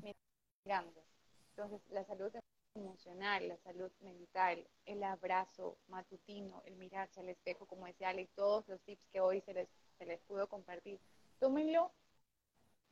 [0.64, 1.04] mirando.
[1.50, 2.32] Entonces, la salud
[2.76, 8.68] emocional, la salud mental, el abrazo matutino, el mirarse al espejo, como decía Ale, todos
[8.68, 11.00] los tips que hoy se les, se les pudo compartir,
[11.40, 11.92] tómenlo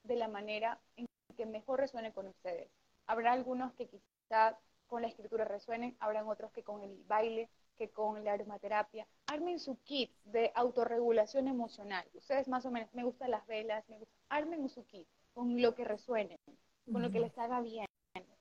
[0.01, 1.05] de la manera en
[1.35, 2.71] que mejor resuene con ustedes.
[3.05, 7.91] Habrá algunos que quizá con la escritura resuenen, habrán otros que con el baile, que
[7.91, 9.07] con la aromaterapia.
[9.27, 12.09] Armen su kit de autorregulación emocional.
[12.15, 15.75] Ustedes más o menos, me gustan las velas, me gusta, armen su kit con lo
[15.75, 16.36] que resuene,
[16.91, 17.87] con lo que les haga bien,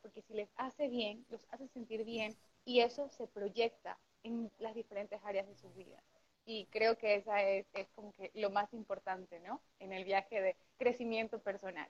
[0.03, 2.35] porque si les hace bien, los hace sentir bien
[2.65, 6.03] y eso se proyecta en las diferentes áreas de su vida.
[6.45, 9.61] Y creo que esa es, es como que lo más importante, ¿no?
[9.81, 11.89] En el viaje de crecimiento personal.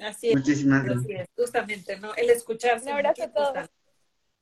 [0.00, 0.36] Así es.
[0.36, 1.28] Muchísimas gracias.
[1.36, 2.14] justamente, ¿no?
[2.14, 2.86] El escucharse.
[2.86, 3.70] Un abrazo a todos.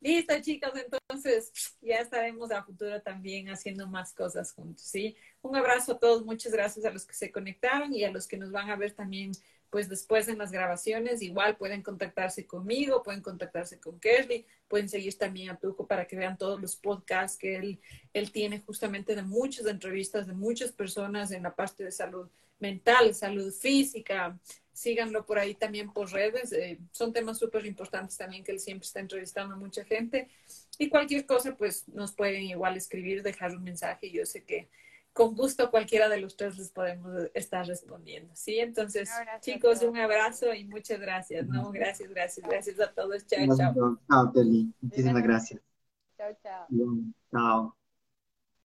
[0.00, 5.16] Listo, chicos, entonces ya estaremos a futuro también haciendo más cosas juntos, ¿sí?
[5.42, 8.36] Un abrazo a todos, muchas gracias a los que se conectaron y a los que
[8.36, 9.32] nos van a ver también,
[9.70, 15.16] pues después en las grabaciones, igual pueden contactarse conmigo, pueden contactarse con Kerly, pueden seguir
[15.18, 17.80] también a Tuco para que vean todos los podcasts que él,
[18.32, 23.52] tiene justamente de muchas entrevistas de muchas personas en la parte de salud mental, salud
[23.52, 24.38] física,
[24.72, 26.52] síganlo por ahí también por redes.
[26.52, 30.28] Eh, son temas súper importantes también que él siempre está entrevistando a mucha gente.
[30.78, 34.10] Y cualquier cosa, pues nos pueden igual escribir, dejar un mensaje.
[34.10, 34.68] Yo sé que
[35.18, 38.32] con gusto cualquiera de los tres les podemos estar respondiendo.
[38.36, 39.10] Sí, entonces,
[39.40, 41.44] chicos, un abrazo y muchas gracias.
[41.48, 43.26] No, gracias, gracias, gracias a todos.
[43.26, 43.98] Chao, chao.
[44.08, 44.32] Chao,
[44.80, 45.60] Muchísimas gracias.
[46.16, 46.66] Chao, chao.
[47.32, 47.77] Chao.